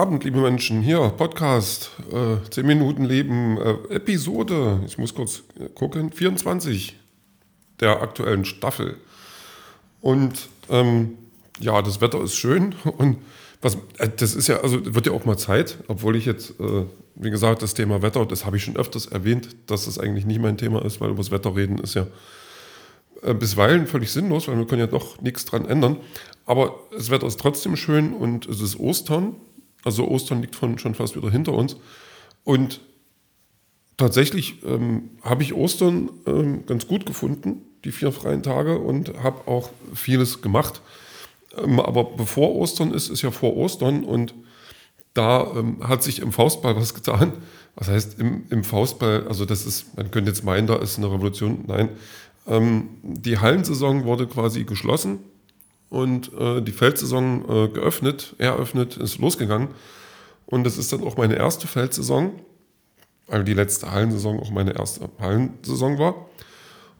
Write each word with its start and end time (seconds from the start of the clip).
Abend, 0.00 0.24
liebe 0.24 0.40
Menschen. 0.40 0.80
Hier, 0.80 1.10
Podcast, 1.10 1.90
äh, 2.10 2.36
10 2.48 2.66
Minuten 2.66 3.04
Leben, 3.04 3.58
äh, 3.58 3.96
Episode, 3.96 4.80
ich 4.86 4.96
muss 4.96 5.14
kurz 5.14 5.42
gucken, 5.74 6.10
24 6.10 6.98
der 7.80 8.00
aktuellen 8.00 8.46
Staffel. 8.46 8.96
Und 10.00 10.48
ähm, 10.70 11.18
ja, 11.58 11.82
das 11.82 12.00
Wetter 12.00 12.22
ist 12.22 12.34
schön 12.34 12.74
und 12.96 13.18
was, 13.60 13.74
äh, 13.98 14.08
das 14.16 14.34
ist 14.34 14.48
ja, 14.48 14.60
also 14.62 14.94
wird 14.94 15.04
ja 15.04 15.12
auch 15.12 15.26
mal 15.26 15.36
Zeit, 15.36 15.76
obwohl 15.86 16.16
ich 16.16 16.24
jetzt, 16.24 16.58
äh, 16.58 16.86
wie 17.16 17.30
gesagt, 17.30 17.60
das 17.60 17.74
Thema 17.74 18.00
Wetter, 18.00 18.24
das 18.24 18.46
habe 18.46 18.56
ich 18.56 18.64
schon 18.64 18.78
öfters 18.78 19.04
erwähnt, 19.04 19.54
dass 19.66 19.84
das 19.84 19.98
eigentlich 19.98 20.24
nicht 20.24 20.40
mein 20.40 20.56
Thema 20.56 20.82
ist, 20.82 21.02
weil 21.02 21.10
über 21.10 21.18
das 21.18 21.30
Wetter 21.30 21.54
reden 21.54 21.76
ist 21.76 21.92
ja 21.92 22.06
äh, 23.20 23.34
bisweilen 23.34 23.86
völlig 23.86 24.10
sinnlos, 24.10 24.48
weil 24.48 24.56
wir 24.56 24.66
können 24.66 24.80
ja 24.80 24.86
doch 24.86 25.20
nichts 25.20 25.44
dran 25.44 25.66
ändern. 25.66 25.98
Aber 26.46 26.80
das 26.90 27.10
Wetter 27.10 27.26
ist 27.26 27.38
trotzdem 27.38 27.76
schön 27.76 28.14
und 28.14 28.46
es 28.46 28.62
ist 28.62 28.80
Ostern. 28.80 29.36
Also 29.84 30.06
Ostern 30.08 30.40
liegt 30.42 30.56
von, 30.56 30.78
schon 30.78 30.94
fast 30.94 31.16
wieder 31.16 31.30
hinter 31.30 31.52
uns. 31.52 31.76
Und 32.44 32.80
tatsächlich 33.96 34.62
ähm, 34.64 35.10
habe 35.22 35.42
ich 35.42 35.54
Ostern 35.54 36.10
ähm, 36.26 36.66
ganz 36.66 36.86
gut 36.86 37.06
gefunden, 37.06 37.62
die 37.84 37.92
vier 37.92 38.12
freien 38.12 38.42
Tage, 38.42 38.78
und 38.78 39.22
habe 39.22 39.48
auch 39.48 39.70
vieles 39.94 40.42
gemacht. 40.42 40.80
Ähm, 41.56 41.80
aber 41.80 42.04
bevor 42.04 42.54
Ostern 42.54 42.92
ist, 42.92 43.08
ist 43.08 43.22
ja 43.22 43.30
vor 43.30 43.56
Ostern 43.56 44.04
und 44.04 44.34
da 45.14 45.50
ähm, 45.56 45.86
hat 45.86 46.02
sich 46.02 46.20
im 46.20 46.32
Faustball 46.32 46.76
was 46.76 46.94
getan. 46.94 47.32
Was 47.74 47.88
heißt 47.88 48.18
im, 48.18 48.44
im 48.50 48.64
Faustball? 48.64 49.26
Also 49.28 49.44
das 49.44 49.66
ist, 49.66 49.96
man 49.96 50.10
könnte 50.10 50.30
jetzt 50.30 50.44
meinen, 50.44 50.66
da 50.66 50.76
ist 50.76 50.98
eine 50.98 51.10
Revolution. 51.10 51.64
Nein, 51.66 51.90
ähm, 52.46 52.90
die 53.02 53.38
Hallensaison 53.38 54.04
wurde 54.04 54.26
quasi 54.26 54.64
geschlossen 54.64 55.20
und 55.90 56.32
äh, 56.38 56.62
die 56.62 56.72
Feldsaison 56.72 57.44
äh, 57.48 57.68
geöffnet, 57.68 58.34
eröffnet, 58.38 58.96
ist 58.96 59.18
losgegangen. 59.18 59.68
Und 60.46 60.64
das 60.64 60.78
ist 60.78 60.92
dann 60.92 61.02
auch 61.02 61.16
meine 61.16 61.36
erste 61.36 61.66
Feldsaison, 61.66 62.32
weil 63.26 63.44
die 63.44 63.54
letzte 63.54 63.90
Hallensaison 63.90 64.40
auch 64.40 64.50
meine 64.50 64.76
erste 64.76 65.08
Hallensaison 65.18 65.98
war. 65.98 66.26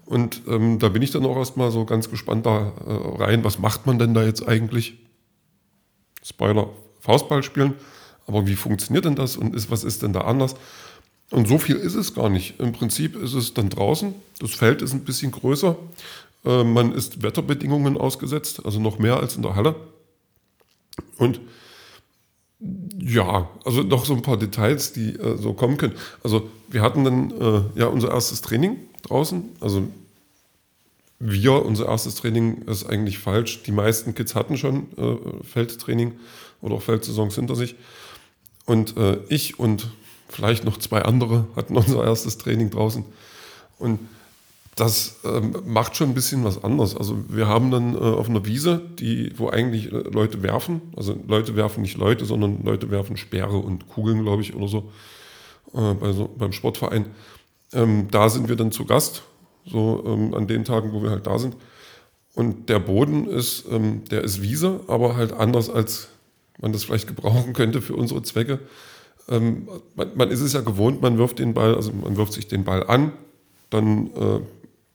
Und 0.04 0.42
ähm, 0.48 0.80
da 0.80 0.88
bin 0.88 1.02
ich 1.02 1.12
dann 1.12 1.24
auch 1.24 1.36
erstmal 1.36 1.70
so 1.70 1.84
ganz 1.84 2.10
gespannt 2.10 2.44
da 2.44 2.72
äh, 2.86 3.22
rein, 3.22 3.44
was 3.44 3.60
macht 3.60 3.86
man 3.86 3.98
denn 3.98 4.12
da 4.12 4.24
jetzt 4.24 4.46
eigentlich? 4.46 4.98
Spoiler, 6.22 6.68
Faustball 6.98 7.44
spielen. 7.44 7.74
Aber 8.26 8.46
wie 8.46 8.56
funktioniert 8.56 9.04
denn 9.04 9.14
das 9.14 9.36
und 9.36 9.54
ist, 9.54 9.70
was 9.70 9.84
ist 9.84 10.02
denn 10.02 10.12
da 10.12 10.22
anders? 10.22 10.54
Und 11.30 11.46
so 11.46 11.58
viel 11.58 11.76
ist 11.76 11.94
es 11.94 12.12
gar 12.12 12.28
nicht. 12.28 12.58
Im 12.58 12.72
Prinzip 12.72 13.14
ist 13.14 13.34
es 13.34 13.54
dann 13.54 13.70
draußen. 13.70 14.14
Das 14.40 14.50
Feld 14.50 14.82
ist 14.82 14.92
ein 14.92 15.04
bisschen 15.04 15.30
größer. 15.30 15.76
Äh, 16.44 16.64
man 16.64 16.92
ist 16.92 17.22
Wetterbedingungen 17.22 17.96
ausgesetzt, 17.96 18.64
also 18.64 18.80
noch 18.80 18.98
mehr 18.98 19.18
als 19.18 19.36
in 19.36 19.42
der 19.42 19.56
Halle. 19.56 19.74
Und 21.18 21.40
ja, 22.98 23.48
also 23.64 23.82
noch 23.82 24.04
so 24.04 24.14
ein 24.14 24.22
paar 24.22 24.36
Details, 24.36 24.92
die 24.92 25.14
äh, 25.16 25.36
so 25.38 25.54
kommen 25.54 25.76
können. 25.76 25.94
Also 26.22 26.50
wir 26.68 26.82
hatten 26.82 27.04
dann 27.04 27.30
äh, 27.30 27.80
ja 27.80 27.86
unser 27.86 28.10
erstes 28.10 28.42
Training 28.42 28.76
draußen. 29.02 29.44
Also 29.60 29.88
wir, 31.18 31.64
unser 31.64 31.86
erstes 31.86 32.16
Training 32.16 32.62
ist 32.62 32.86
eigentlich 32.86 33.18
falsch. 33.18 33.62
Die 33.62 33.72
meisten 33.72 34.14
Kids 34.14 34.34
hatten 34.34 34.56
schon 34.56 34.88
äh, 34.96 35.44
Feldtraining 35.44 36.18
oder 36.60 36.76
auch 36.76 36.82
Feldsaisons 36.82 37.34
hinter 37.34 37.54
sich. 37.54 37.76
Und 38.66 38.96
äh, 38.96 39.18
ich 39.28 39.58
und 39.58 39.90
vielleicht 40.28 40.64
noch 40.64 40.78
zwei 40.78 41.02
andere 41.02 41.46
hatten 41.56 41.76
unser 41.76 42.04
erstes 42.04 42.38
Training 42.38 42.70
draußen. 42.70 43.04
Und 43.78 44.00
das 44.80 45.20
ähm, 45.24 45.54
macht 45.66 45.96
schon 45.96 46.08
ein 46.08 46.14
bisschen 46.14 46.42
was 46.42 46.64
anderes. 46.64 46.96
Also 46.96 47.18
wir 47.28 47.46
haben 47.46 47.70
dann 47.70 47.94
äh, 47.94 47.98
auf 47.98 48.30
einer 48.30 48.46
Wiese, 48.46 48.80
die, 48.98 49.30
wo 49.36 49.50
eigentlich 49.50 49.92
äh, 49.92 49.96
Leute 50.10 50.42
werfen, 50.42 50.80
also 50.96 51.14
Leute 51.28 51.54
werfen 51.54 51.82
nicht 51.82 51.98
Leute, 51.98 52.24
sondern 52.24 52.64
Leute 52.64 52.90
werfen 52.90 53.18
Speere 53.18 53.58
und 53.58 53.88
Kugeln, 53.90 54.22
glaube 54.22 54.40
ich, 54.40 54.54
oder 54.54 54.68
so, 54.68 54.90
äh, 55.74 55.94
bei 55.94 56.12
so 56.12 56.30
beim 56.34 56.52
Sportverein. 56.52 57.06
Ähm, 57.74 58.08
da 58.10 58.30
sind 58.30 58.48
wir 58.48 58.56
dann 58.56 58.72
zu 58.72 58.86
Gast, 58.86 59.22
so 59.66 60.02
ähm, 60.06 60.32
an 60.32 60.46
den 60.46 60.64
Tagen, 60.64 60.92
wo 60.94 61.02
wir 61.02 61.10
halt 61.10 61.26
da 61.26 61.38
sind. 61.38 61.56
Und 62.34 62.70
der 62.70 62.78
Boden 62.78 63.26
ist, 63.26 63.66
ähm, 63.70 64.02
der 64.10 64.24
ist 64.24 64.40
Wiese, 64.40 64.80
aber 64.88 65.14
halt 65.14 65.34
anders, 65.34 65.68
als 65.68 66.08
man 66.58 66.72
das 66.72 66.84
vielleicht 66.84 67.06
gebrauchen 67.06 67.52
könnte 67.52 67.82
für 67.82 67.96
unsere 67.96 68.22
Zwecke. 68.22 68.60
Ähm, 69.28 69.68
man, 69.94 70.10
man, 70.14 70.30
ist 70.30 70.40
es 70.40 70.54
ja 70.54 70.62
gewohnt, 70.62 71.02
man 71.02 71.18
wirft 71.18 71.38
den 71.38 71.52
Ball, 71.52 71.74
also 71.74 71.92
man 71.92 72.16
wirft 72.16 72.32
sich 72.32 72.48
den 72.48 72.64
Ball 72.64 72.86
an, 72.86 73.12
dann 73.68 74.06
äh, 74.08 74.40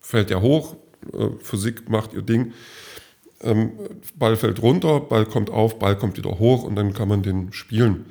fällt 0.06 0.30
er 0.30 0.42
hoch, 0.42 0.76
äh, 1.14 1.30
Physik 1.40 1.90
macht 1.90 2.14
ihr 2.14 2.22
Ding, 2.22 2.54
ähm, 3.42 3.72
Ball 4.16 4.38
fällt 4.38 4.62
runter, 4.62 5.00
Ball 5.00 5.26
kommt 5.26 5.50
auf, 5.50 5.80
Ball 5.80 5.98
kommt 5.98 6.18
wieder 6.18 6.38
hoch 6.38 6.62
und 6.64 6.76
dann 6.76 6.94
kann 6.94 7.08
man 7.08 7.24
den 7.24 7.52
spielen. 7.54 8.06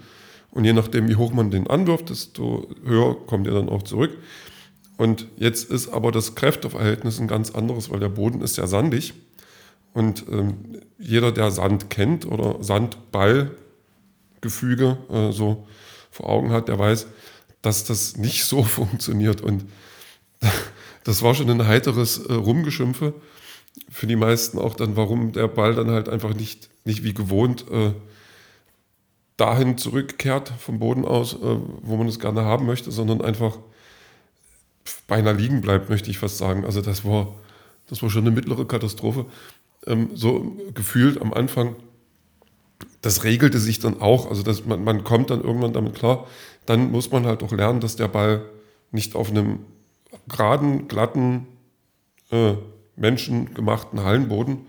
Und 0.50 0.64
je 0.64 0.72
nachdem, 0.72 1.08
wie 1.08 1.14
hoch 1.16 1.32
man 1.32 1.52
den 1.52 1.68
anwirft, 1.68 2.10
desto 2.10 2.68
höher 2.84 3.16
kommt 3.26 3.46
er 3.46 3.54
dann 3.54 3.68
auch 3.68 3.84
zurück. 3.84 4.18
Und 4.96 5.28
jetzt 5.36 5.70
ist 5.70 5.88
aber 5.88 6.10
das 6.12 6.34
Kräfteverhältnis 6.34 7.20
ein 7.20 7.28
ganz 7.28 7.50
anderes, 7.50 7.90
weil 7.90 8.00
der 8.00 8.08
Boden 8.08 8.40
ist 8.40 8.56
ja 8.56 8.66
sandig. 8.66 9.12
Und 9.92 10.24
ähm, 10.30 10.80
jeder, 10.98 11.30
der 11.32 11.50
Sand 11.50 11.90
kennt 11.90 12.24
oder 12.26 12.62
Sandballgefüge 12.62 14.98
äh, 15.10 15.32
so 15.32 15.66
vor 16.10 16.28
Augen 16.28 16.50
hat, 16.50 16.68
der 16.68 16.78
weiß, 16.78 17.06
dass 17.62 17.84
das 17.84 18.16
nicht 18.16 18.44
so 18.44 18.62
funktioniert. 18.64 19.40
Und 19.40 19.64
das 21.04 21.22
war 21.22 21.34
schon 21.34 21.50
ein 21.50 21.66
heiteres 21.66 22.18
äh, 22.18 22.32
Rumgeschimpfe 22.32 23.14
für 23.90 24.06
die 24.06 24.16
meisten 24.16 24.58
auch 24.58 24.74
dann, 24.74 24.96
warum 24.96 25.32
der 25.32 25.48
Ball 25.48 25.74
dann 25.74 25.90
halt 25.90 26.08
einfach 26.08 26.34
nicht, 26.34 26.70
nicht 26.84 27.04
wie 27.04 27.14
gewohnt 27.14 27.66
äh, 27.70 27.92
dahin 29.36 29.78
zurückkehrt 29.78 30.52
vom 30.58 30.78
Boden 30.78 31.04
aus, 31.04 31.34
äh, 31.34 31.58
wo 31.82 31.96
man 31.96 32.06
es 32.06 32.20
gerne 32.20 32.44
haben 32.44 32.66
möchte, 32.66 32.92
sondern 32.92 33.20
einfach 33.20 33.58
beinahe 35.06 35.34
liegen 35.34 35.60
bleibt, 35.60 35.90
möchte 35.90 36.10
ich 36.10 36.18
fast 36.18 36.38
sagen. 36.38 36.64
Also 36.64 36.82
das 36.82 37.04
war, 37.04 37.34
das 37.88 38.02
war 38.02 38.10
schon 38.10 38.22
eine 38.22 38.30
mittlere 38.30 38.64
Katastrophe. 38.64 39.26
Ähm, 39.86 40.10
so 40.14 40.56
gefühlt 40.74 41.20
am 41.20 41.32
Anfang 41.32 41.76
das 43.04 43.24
regelte 43.24 43.58
sich 43.58 43.78
dann 43.78 44.00
auch. 44.00 44.28
Also 44.28 44.42
dass 44.42 44.64
man, 44.64 44.82
man 44.82 45.04
kommt 45.04 45.30
dann 45.30 45.42
irgendwann 45.42 45.72
damit 45.72 45.94
klar. 45.94 46.26
Dann 46.66 46.90
muss 46.90 47.10
man 47.10 47.26
halt 47.26 47.42
auch 47.42 47.52
lernen, 47.52 47.80
dass 47.80 47.96
der 47.96 48.08
Ball 48.08 48.44
nicht 48.90 49.14
auf 49.14 49.30
einem 49.30 49.60
geraden, 50.28 50.88
glatten, 50.88 51.46
äh, 52.30 52.54
menschengemachten 52.96 54.02
Hallenboden 54.02 54.66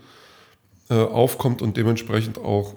äh, 0.90 0.94
aufkommt 0.94 1.62
und 1.62 1.76
dementsprechend 1.76 2.38
auch 2.38 2.74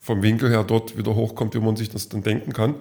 vom 0.00 0.22
Winkel 0.22 0.50
her 0.50 0.64
dort 0.64 0.96
wieder 0.96 1.14
hochkommt, 1.14 1.54
wie 1.54 1.60
man 1.60 1.76
sich 1.76 1.90
das 1.90 2.08
dann 2.08 2.22
denken 2.22 2.52
kann. 2.52 2.74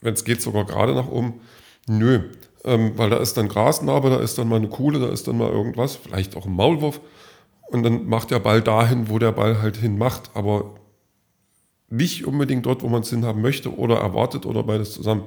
Wenn 0.00 0.14
es 0.14 0.24
geht, 0.24 0.42
sogar 0.42 0.64
gerade 0.64 0.94
nach 0.94 1.08
oben. 1.08 1.40
Nö, 1.86 2.30
ähm, 2.64 2.92
weil 2.96 3.10
da 3.10 3.18
ist 3.18 3.36
dann 3.36 3.48
Grasnarbe, 3.48 4.10
da 4.10 4.18
ist 4.18 4.38
dann 4.38 4.48
mal 4.48 4.56
eine 4.56 4.68
Kuhle, 4.68 4.98
da 4.98 5.08
ist 5.08 5.28
dann 5.28 5.38
mal 5.38 5.50
irgendwas, 5.50 5.96
vielleicht 5.96 6.36
auch 6.36 6.46
ein 6.46 6.52
Maulwurf. 6.52 7.00
Und 7.68 7.84
dann 7.84 8.06
macht 8.06 8.30
der 8.30 8.38
Ball 8.38 8.60
dahin, 8.60 9.08
wo 9.08 9.18
der 9.18 9.32
Ball 9.32 9.62
halt 9.62 9.76
hin 9.76 9.96
macht, 9.96 10.30
aber 10.34 10.74
nicht 11.88 12.26
unbedingt 12.26 12.66
dort, 12.66 12.82
wo 12.82 12.88
man 12.88 13.02
es 13.02 13.10
hinhaben 13.10 13.42
möchte 13.42 13.76
oder 13.76 13.96
erwartet 13.96 14.46
oder 14.46 14.62
beides 14.62 14.92
zusammen. 14.92 15.24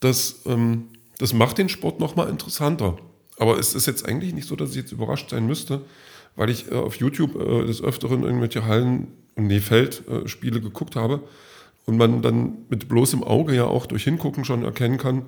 Das, 0.00 0.42
ähm, 0.46 0.88
das 1.18 1.32
macht 1.32 1.58
den 1.58 1.68
Sport 1.68 2.00
nochmal 2.00 2.28
interessanter. 2.28 2.96
Aber 3.38 3.58
es 3.58 3.74
ist 3.74 3.86
jetzt 3.86 4.06
eigentlich 4.06 4.32
nicht 4.34 4.48
so, 4.48 4.56
dass 4.56 4.70
ich 4.70 4.76
jetzt 4.76 4.92
überrascht 4.92 5.30
sein 5.30 5.46
müsste, 5.46 5.82
weil 6.36 6.50
ich 6.50 6.70
äh, 6.70 6.74
auf 6.74 6.96
YouTube 6.96 7.34
äh, 7.36 7.66
des 7.66 7.82
Öfteren 7.82 8.22
irgendwelche 8.22 8.64
Hallen- 8.64 9.08
und 9.36 9.48
nee, 9.48 9.60
Feldspiele 9.60 10.60
geguckt 10.60 10.94
habe 10.96 11.22
und 11.86 11.96
man 11.96 12.22
dann 12.22 12.58
mit 12.68 12.88
bloßem 12.88 13.24
Auge 13.24 13.54
ja 13.54 13.64
auch 13.64 13.86
durch 13.86 14.04
Hingucken 14.04 14.44
schon 14.44 14.64
erkennen 14.64 14.98
kann, 14.98 15.26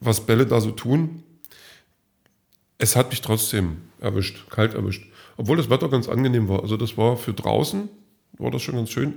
was 0.00 0.26
Bälle 0.26 0.46
da 0.46 0.60
so 0.60 0.70
tun. 0.70 1.22
Es 2.78 2.96
hat 2.96 3.10
mich 3.10 3.20
trotzdem 3.20 3.78
erwischt, 4.00 4.50
kalt 4.50 4.74
erwischt. 4.74 5.06
Obwohl 5.36 5.56
das 5.56 5.70
Wetter 5.70 5.88
ganz 5.88 6.08
angenehm 6.08 6.48
war. 6.48 6.62
Also 6.62 6.76
das 6.76 6.96
war 6.96 7.16
für 7.16 7.32
draußen, 7.32 7.88
war 8.38 8.50
das 8.50 8.62
schon 8.62 8.74
ganz 8.74 8.90
schön. 8.90 9.14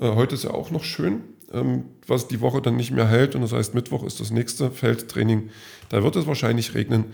Äh, 0.00 0.14
heute 0.14 0.34
ist 0.34 0.44
ja 0.44 0.50
auch 0.50 0.70
noch 0.70 0.82
schön, 0.82 1.22
ähm, 1.52 1.84
was 2.06 2.26
die 2.26 2.40
Woche 2.40 2.62
dann 2.62 2.76
nicht 2.76 2.90
mehr 2.90 3.06
hält. 3.06 3.34
Und 3.34 3.42
das 3.42 3.52
heißt, 3.52 3.74
Mittwoch 3.74 4.02
ist 4.04 4.18
das 4.20 4.30
nächste 4.30 4.70
Feldtraining. 4.70 5.50
Da 5.90 6.02
wird 6.02 6.16
es 6.16 6.26
wahrscheinlich 6.26 6.74
regnen. 6.74 7.06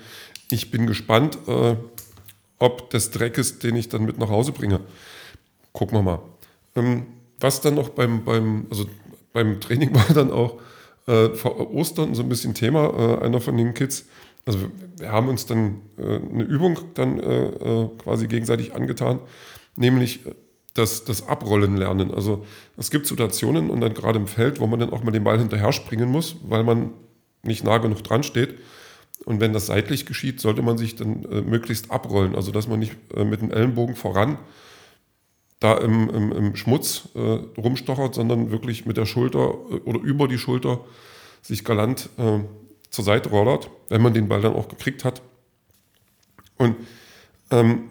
Ich 0.51 0.71
bin 0.71 0.87
gespannt, 0.87 1.39
äh, 1.49 1.77
ob 2.59 2.91
des 2.91 3.11
Dreckes, 3.11 3.59
den 3.59 3.77
ich 3.77 3.89
dann 3.89 4.05
mit 4.05 4.19
nach 4.19 4.31
Hause 4.31 4.53
bringe. 4.53 4.81
Gucken 5.73 5.99
wir 5.99 6.03
mal. 6.03 6.21
Ähm, 6.77 7.07
was 7.41 7.61
dann 7.61 7.75
noch 7.75 7.91
beim, 7.91 8.25
beim, 8.25 8.67
also 8.71 8.87
beim 9.33 9.61
Training 9.61 9.95
war 9.95 10.15
dann 10.15 10.31
auch 10.31 10.59
äh, 11.07 11.31
vor 11.31 11.73
Ostern 11.75 12.15
so 12.15 12.23
ein 12.23 12.29
bisschen 12.29 12.55
Thema. 12.55 13.19
Äh, 13.21 13.25
einer 13.25 13.41
von 13.41 13.57
den 13.57 13.75
Kids 13.75 14.07
also 14.49 14.61
wir 14.99 15.11
haben 15.11 15.29
uns 15.29 15.47
dann 15.47 15.81
eine 15.99 16.45
Übung 16.45 16.79
dann 16.95 17.19
quasi 17.99 18.29
gegenseitig 18.29 18.77
angetan, 18.77 19.19
nämlich 19.75 20.21
das, 20.79 21.05
das 21.05 21.27
Abrollen 21.27 21.77
lernen. 21.77 22.13
Also 22.13 22.45
es 22.77 22.91
gibt 22.91 23.07
Situationen 23.07 23.71
und 23.71 23.81
dann 23.81 23.95
gerade 23.95 24.19
im 24.19 24.27
Feld, 24.27 24.61
wo 24.61 24.67
man 24.67 24.81
dann 24.81 24.91
auch 24.91 25.03
mal 25.03 25.11
den 25.11 25.25
Ball 25.25 25.39
hinterher 25.39 25.73
springen 25.73 26.11
muss, 26.11 26.37
weil 26.47 26.65
man 26.65 26.93
nicht 27.43 27.65
nah 27.65 27.79
genug 27.79 28.03
dran 28.05 28.23
steht. 28.23 28.55
Und 29.25 29.41
wenn 29.41 29.53
das 29.53 29.67
seitlich 29.67 30.07
geschieht, 30.07 30.41
sollte 30.41 30.63
man 30.63 30.79
sich 30.79 30.97
dann 30.97 31.25
äh, 31.25 31.41
möglichst 31.41 31.91
abrollen. 31.91 32.35
Also 32.35 32.53
dass 32.53 32.69
man 32.69 32.79
nicht 32.79 32.95
äh, 33.15 33.25
mit 33.25 33.41
dem 33.41 33.51
Ellenbogen 33.51 33.97
voran 33.97 34.39
da 35.61 35.79
im, 35.79 36.11
im, 36.11 36.33
im 36.33 36.57
Schmutz 36.57 37.09
äh, 37.15 37.21
rumstochert, 37.59 38.15
sondern 38.15 38.51
wirklich 38.51 38.85
mit 38.85 38.97
der 38.97 39.07
Schulter 39.07 39.55
äh, 39.71 39.75
oder 39.85 40.01
über 40.01 40.29
die 40.29 40.39
Schulter 40.39 40.81
sich 41.43 41.65
galant 41.65 42.11
äh, 42.19 42.41
zur 42.91 43.05
Seite 43.05 43.31
rollert, 43.31 43.71
wenn 43.89 44.03
man 44.03 44.15
den 44.15 44.29
Ball 44.29 44.43
dann 44.43 44.55
auch 44.55 44.69
gekriegt 44.69 45.05
hat. 45.05 45.23
Und 46.59 46.77
ähm, 47.51 47.91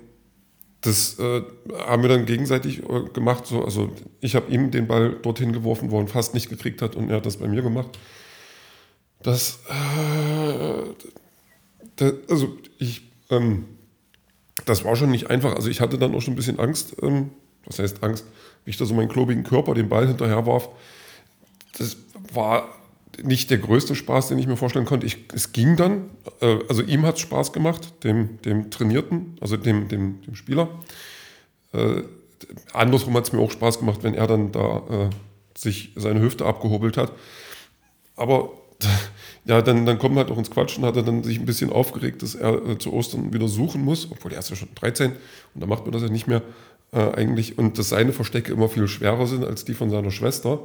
das 0.85 1.17
äh, 1.17 1.41
haben 1.87 2.03
wir 2.03 2.09
dann 2.09 2.25
gegenseitig 2.25 2.83
äh, 2.83 3.03
gemacht. 3.11 3.47
So, 3.47 3.63
also 3.63 3.91
ich 4.21 4.35
habe 4.35 4.51
ihm 4.51 4.69
den 4.69 4.87
Ball 4.87 5.15
dorthin 5.21 5.51
geworfen, 5.51 5.89
wo 5.89 5.97
er 5.97 6.01
ihn 6.01 6.07
fast 6.07 6.33
nicht 6.33 6.49
gekriegt 6.49 6.81
hat, 6.81 6.95
und 6.95 7.09
er 7.09 7.17
hat 7.17 7.25
das 7.25 7.37
bei 7.37 7.47
mir 7.47 7.63
gemacht. 7.63 7.97
Das, 9.23 9.59
äh, 9.67 10.83
das 11.95 12.13
also 12.29 12.55
ich, 12.77 13.01
ähm, 13.31 13.65
das 14.65 14.85
war 14.85 14.95
schon 14.95 15.09
nicht 15.09 15.29
einfach. 15.31 15.55
Also 15.55 15.69
ich 15.69 15.81
hatte 15.81 15.97
dann 15.97 16.13
auch 16.13 16.21
schon 16.21 16.33
ein 16.33 16.37
bisschen 16.37 16.59
Angst. 16.59 16.95
Ähm, 17.01 17.31
was 17.65 17.79
heißt 17.79 18.03
Angst? 18.03 18.25
Wie 18.63 18.69
ich 18.69 18.77
da 18.77 18.85
so 18.85 18.93
meinen 18.93 19.09
klobigen 19.09 19.43
Körper 19.43 19.73
den 19.73 19.89
Ball 19.89 20.07
hinterher 20.07 20.45
warf. 20.45 20.69
Das 21.77 21.97
war 22.31 22.69
nicht 23.23 23.49
der 23.49 23.57
größte 23.57 23.95
Spaß, 23.95 24.29
den 24.29 24.39
ich 24.39 24.47
mir 24.47 24.57
vorstellen 24.57 24.85
konnte. 24.85 25.05
Ich, 25.05 25.25
es 25.33 25.51
ging 25.51 25.75
dann, 25.75 26.09
äh, 26.41 26.57
also 26.67 26.81
ihm 26.81 27.05
hat 27.05 27.15
es 27.15 27.21
Spaß 27.21 27.53
gemacht, 27.53 28.03
dem, 28.03 28.41
dem 28.41 28.71
Trainierten, 28.71 29.37
also 29.41 29.57
dem, 29.57 29.87
dem, 29.87 30.21
dem 30.21 30.35
Spieler. 30.35 30.69
Äh, 31.73 32.03
andersrum 32.73 33.15
hat 33.15 33.25
es 33.25 33.33
mir 33.33 33.39
auch 33.39 33.51
Spaß 33.51 33.79
gemacht, 33.79 33.99
wenn 34.03 34.13
er 34.13 34.27
dann 34.27 34.51
da 34.51 34.77
äh, 34.89 35.09
sich 35.57 35.91
seine 35.95 36.21
Hüfte 36.21 36.45
abgehobelt 36.45 36.97
hat. 36.97 37.11
Aber 38.15 38.51
ja, 39.45 39.61
dann, 39.61 39.85
dann 39.85 39.99
kommt 39.99 40.17
halt 40.17 40.31
auch 40.31 40.37
ins 40.37 40.51
Quatschen, 40.51 40.85
hat 40.85 40.95
er 40.95 41.03
dann 41.03 41.23
sich 41.23 41.39
ein 41.39 41.45
bisschen 41.45 41.71
aufgeregt, 41.71 42.21
dass 42.21 42.35
er 42.35 42.65
äh, 42.67 42.77
zu 42.77 42.93
Ostern 42.93 43.33
wieder 43.33 43.47
suchen 43.47 43.83
muss, 43.83 44.09
obwohl 44.11 44.33
er 44.33 44.39
ist 44.39 44.49
ja 44.49 44.55
schon 44.55 44.69
13 44.75 45.11
und 45.53 45.61
da 45.61 45.67
macht 45.67 45.83
man 45.83 45.91
das 45.91 46.01
ja 46.01 46.09
nicht 46.09 46.27
mehr 46.27 46.41
äh, 46.91 46.99
eigentlich. 46.99 47.57
Und 47.57 47.77
dass 47.77 47.89
seine 47.89 48.11
Verstecke 48.11 48.51
immer 48.51 48.69
viel 48.69 48.87
schwerer 48.87 49.27
sind 49.27 49.45
als 49.45 49.65
die 49.65 49.73
von 49.73 49.89
seiner 49.89 50.11
Schwester, 50.11 50.59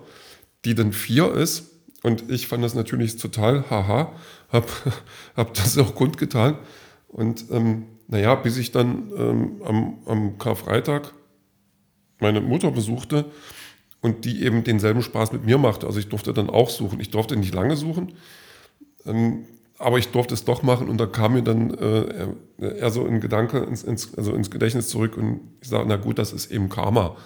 die 0.65 0.75
dann 0.75 0.93
vier 0.93 1.33
ist 1.33 1.71
und 2.03 2.31
ich 2.31 2.47
fand 2.47 2.65
das 2.65 2.75
natürlich 2.75 3.17
total 3.17 3.69
haha, 3.71 4.13
habe 4.51 4.67
hab 5.37 5.55
das 5.55 5.77
auch 5.79 5.95
kundgetan. 5.95 6.59
Und 7.09 7.47
ähm, 7.51 7.87
naja, 8.09 8.35
bis 8.35 8.57
ich 8.57 8.73
dann 8.73 9.11
ähm, 9.17 9.63
am, 9.65 9.99
am 10.07 10.39
Karfreitag 10.39 11.13
meine 12.21 12.41
Mutter 12.41 12.71
besuchte 12.71 13.27
und 14.01 14.25
die 14.25 14.45
eben 14.45 14.65
denselben 14.65 15.03
Spaß 15.03 15.33
mit 15.33 15.45
mir 15.45 15.59
machte. 15.59 15.87
Also 15.87 15.99
ich 15.99 16.09
durfte 16.09 16.33
dann 16.33 16.51
auch 16.51 16.71
suchen. 16.71 17.01
Ich 17.01 17.11
durfte 17.11 17.37
nicht 17.37 17.55
lange 17.55 17.77
suchen, 17.77 18.13
ähm, 19.07 19.47
aber 19.79 19.99
ich 19.99 20.09
durfte 20.09 20.35
es 20.35 20.45
doch 20.45 20.63
machen 20.63 20.89
und 20.89 20.99
da 20.99 21.07
kam 21.07 21.35
mir 21.35 21.43
dann 21.43 21.73
äh, 21.75 22.29
eher 22.59 22.91
so 22.91 23.05
ein 23.05 23.21
Gedanke 23.21 23.59
ins, 23.59 23.83
ins, 23.83 24.15
also 24.17 24.35
ins 24.35 24.51
Gedächtnis 24.51 24.89
zurück 24.89 25.17
und 25.17 25.41
ich 25.61 25.69
sage, 25.69 25.87
na 25.89 25.97
gut, 25.97 26.19
das 26.19 26.33
ist 26.33 26.51
eben 26.51 26.69
Karma. 26.69 27.17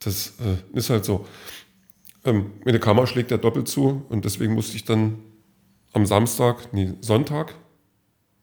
Das 0.00 0.34
äh, 0.40 0.76
ist 0.76 0.90
halt 0.90 1.04
so. 1.04 1.26
Ähm, 2.26 2.50
meine 2.64 2.80
Kamera 2.80 3.06
schlägt 3.06 3.30
ja 3.30 3.38
doppelt 3.38 3.68
zu 3.68 4.04
und 4.08 4.24
deswegen 4.24 4.54
musste 4.54 4.76
ich 4.76 4.84
dann 4.84 5.18
am 5.92 6.04
Samstag, 6.04 6.72
nee, 6.72 6.92
Sonntag, 7.00 7.54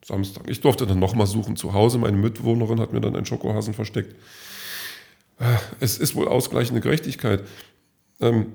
Samstag, 0.04 0.48
ich 0.48 0.60
durfte 0.60 0.86
dann 0.86 0.98
nochmal 0.98 1.26
suchen 1.26 1.56
zu 1.56 1.72
Hause. 1.72 1.98
Meine 1.98 2.16
Mitbewohnerin 2.16 2.80
hat 2.80 2.92
mir 2.92 3.00
dann 3.00 3.14
einen 3.14 3.26
Schokohasen 3.26 3.74
versteckt. 3.74 4.16
Äh, 5.38 5.56
es 5.80 5.98
ist 5.98 6.16
wohl 6.16 6.26
ausgleichende 6.26 6.80
Gerechtigkeit. 6.80 7.44
Ähm, 8.20 8.46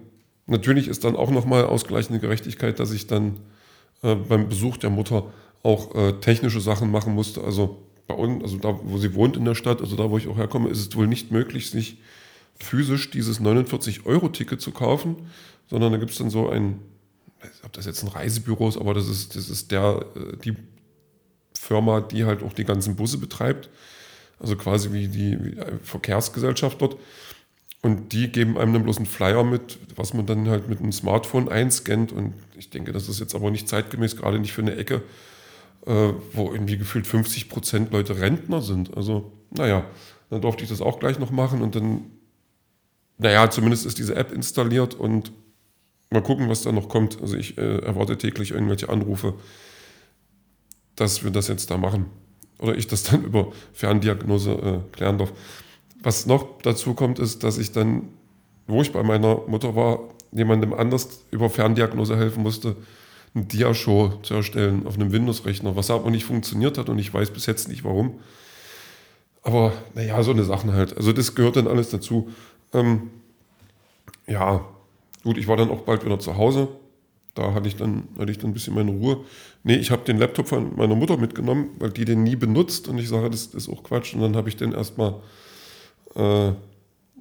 natürlich 0.48 0.88
ist 0.88 1.04
dann 1.04 1.16
auch 1.16 1.30
nochmal 1.30 1.66
ausgleichende 1.66 2.20
Gerechtigkeit, 2.20 2.80
dass 2.80 2.92
ich 2.92 3.08
dann 3.08 3.38
äh, 4.02 4.16
beim 4.16 4.50
Besuch 4.50 4.78
der 4.78 4.90
Mutter 4.90 5.32
auch 5.62 5.94
äh, 5.96 6.14
technische 6.14 6.60
Sachen 6.60 6.90
machen 6.92 7.14
musste. 7.14 7.44
Also 7.44 7.84
bei 8.08 8.16
uns, 8.16 8.44
also 8.44 8.58
da, 8.58 8.80
wo 8.84 8.98
sie 8.98 9.14
wohnt 9.14 9.38
in 9.38 9.46
der 9.46 9.56
Stadt, 9.56 9.82
also 9.82 9.96
da, 9.96 10.10
wo 10.10 10.18
ich 10.18 10.28
auch 10.28 10.38
herkomme, 10.38 10.70
ist 10.70 10.80
es 10.80 10.96
wohl 10.96 11.08
nicht 11.08 11.32
möglich, 11.32 11.70
sich 11.70 11.98
physisch 12.60 13.12
dieses 13.12 13.42
49-Euro-Ticket 13.42 14.62
zu 14.62 14.72
kaufen, 14.72 15.16
sondern 15.70 15.92
da 15.92 15.98
gibt 15.98 16.12
es 16.12 16.18
dann 16.18 16.30
so 16.30 16.50
ein, 16.50 16.80
ob 17.64 17.74
das 17.74 17.86
jetzt 17.86 18.04
ein 18.04 18.10
Reisebüro 18.10 18.68
ist, 18.68 18.78
aber 18.78 18.94
das 18.94 19.08
ist, 19.08 19.36
das 19.36 19.50
ist 19.50 19.72
der, 19.72 20.06
äh, 20.16 20.38
die 20.38 20.56
Firma, 21.58 22.02
die 22.02 22.26
halt 22.26 22.44
auch 22.44 22.54
die 22.54 22.64
ganzen 22.64 22.96
Busse 22.96 23.18
betreibt. 23.18 23.70
Also 24.40 24.56
quasi 24.56 24.94
wie 24.94 25.10
die 25.10 25.38
Verkehrsgesellschaft 25.84 26.82
dort. 26.82 26.96
Und 27.82 28.12
die 28.12 28.30
geben 28.30 28.58
einem 28.58 28.74
dann 28.74 28.84
bloß 28.84 28.98
einen 28.98 29.06
Flyer 29.06 29.44
mit, 29.44 29.78
was 29.96 30.14
man 30.14 30.26
dann 30.26 30.50
halt 30.50 30.68
mit 30.70 30.80
einem 30.80 30.92
Smartphone 30.92 31.50
einscannt. 31.50 32.12
Und 32.12 32.34
ich 32.58 32.70
denke, 32.70 32.92
das 32.92 33.10
ist 33.10 33.20
jetzt 33.20 33.36
aber 33.36 33.52
nicht 33.52 33.68
zeitgemäß, 33.68 34.16
gerade 34.16 34.40
nicht 34.40 34.54
für 34.54 34.62
eine 34.62 34.76
Ecke, 34.76 35.02
äh, 35.86 36.14
wo 36.34 36.52
irgendwie 36.52 36.78
gefühlt 36.78 37.08
50 37.08 37.50
Prozent 37.50 37.92
Leute 37.92 38.20
Rentner 38.20 38.62
sind. 38.62 38.96
Also, 38.98 39.32
naja, 39.52 39.86
dann 40.30 40.42
durfte 40.42 40.64
ich 40.64 40.70
das 40.70 40.82
auch 40.82 41.00
gleich 41.00 41.20
noch 41.20 41.32
machen 41.32 41.62
und 41.62 41.76
dann 41.76 42.06
naja, 43.20 43.50
zumindest 43.52 43.86
ist 43.86 44.00
diese 44.00 44.16
App 44.16 44.32
installiert 44.32 44.96
und 44.96 45.32
mal 46.10 46.24
gucken, 46.24 46.50
was 46.50 46.64
da 46.64 46.72
noch 46.72 46.90
kommt. 46.90 47.22
Also 47.22 47.38
ich 47.38 47.58
äh, 47.58 47.80
erwarte 47.80 48.18
täglich 48.18 48.52
irgendwelche 48.52 48.90
Anrufe, 48.90 49.36
dass 50.96 51.24
wir 51.24 51.32
das 51.32 51.50
jetzt 51.50 51.70
da 51.70 51.78
machen. 51.78 52.06
Oder 52.60 52.76
ich 52.76 52.88
das 52.88 53.04
dann 53.12 53.24
über 53.24 53.52
Ferndiagnose 53.74 54.52
äh, 54.52 54.96
klären 54.96 55.18
darf. 55.18 55.34
Was 56.02 56.26
noch 56.26 56.62
dazu 56.62 56.94
kommt, 56.94 57.20
ist, 57.20 57.44
dass 57.44 57.58
ich 57.58 57.74
dann, 57.74 58.08
wo 58.68 58.82
ich 58.82 58.94
bei 58.94 59.04
meiner 59.04 59.42
Mutter 59.48 59.76
war, 59.76 60.00
jemandem 60.32 60.74
anders 60.74 61.26
über 61.32 61.50
Ferndiagnose 61.50 62.16
helfen 62.16 62.42
musste, 62.42 62.78
eine 63.36 63.46
Diashow 63.46 64.14
zu 64.24 64.36
erstellen 64.36 64.88
auf 64.88 64.96
einem 64.96 65.12
Windows-Rechner, 65.12 65.76
was 65.76 65.92
aber 65.92 66.10
nicht 66.10 66.24
funktioniert 66.24 66.78
hat 66.78 66.88
und 66.88 67.00
ich 67.00 67.14
weiß 67.14 67.32
bis 67.32 67.46
jetzt 67.48 67.68
nicht 67.68 67.84
warum. 67.84 68.20
Aber 69.42 69.74
naja, 69.94 70.22
so 70.24 70.32
eine 70.32 70.44
Sachen 70.44 70.74
halt. 70.74 70.96
Also 70.96 71.12
das 71.14 71.36
gehört 71.36 71.56
dann 71.56 71.68
alles 71.68 71.90
dazu. 71.90 72.30
Ähm, 72.74 73.10
ja, 74.28 74.66
gut, 75.24 75.38
ich 75.38 75.48
war 75.48 75.58
dann 75.58 75.72
auch 75.72 75.82
bald 75.82 76.06
wieder 76.06 76.20
zu 76.20 76.38
Hause. 76.38 76.68
Da 77.36 77.54
hatte 77.54 77.68
ich 77.68 77.76
dann, 77.76 78.08
hatte 78.18 78.32
ich 78.32 78.38
dann 78.38 78.50
ein 78.50 78.54
bisschen 78.54 78.76
meine 78.76 78.92
Ruhe. 78.92 79.24
Nee, 79.64 79.76
ich 79.76 79.92
habe 79.92 80.04
den 80.04 80.18
Laptop 80.18 80.48
von 80.48 80.76
meiner 80.76 80.96
Mutter 80.96 81.18
mitgenommen, 81.18 81.72
weil 81.80 81.92
die 81.92 82.06
den 82.06 82.24
nie 82.24 82.36
benutzt 82.36 82.88
und 82.88 82.98
ich 82.98 83.08
sage, 83.08 83.30
das, 83.30 83.48
ist 83.48 83.70
auch 83.70 83.84
Quatsch. 83.84 84.14
Und 84.14 84.22
dann 84.22 84.36
habe 84.36 84.50
ich 84.50 84.58
den 84.58 84.74
erstmal 84.74 85.16
äh, 86.16 86.52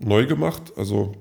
neu 0.00 0.26
gemacht, 0.26 0.72
also 0.76 1.14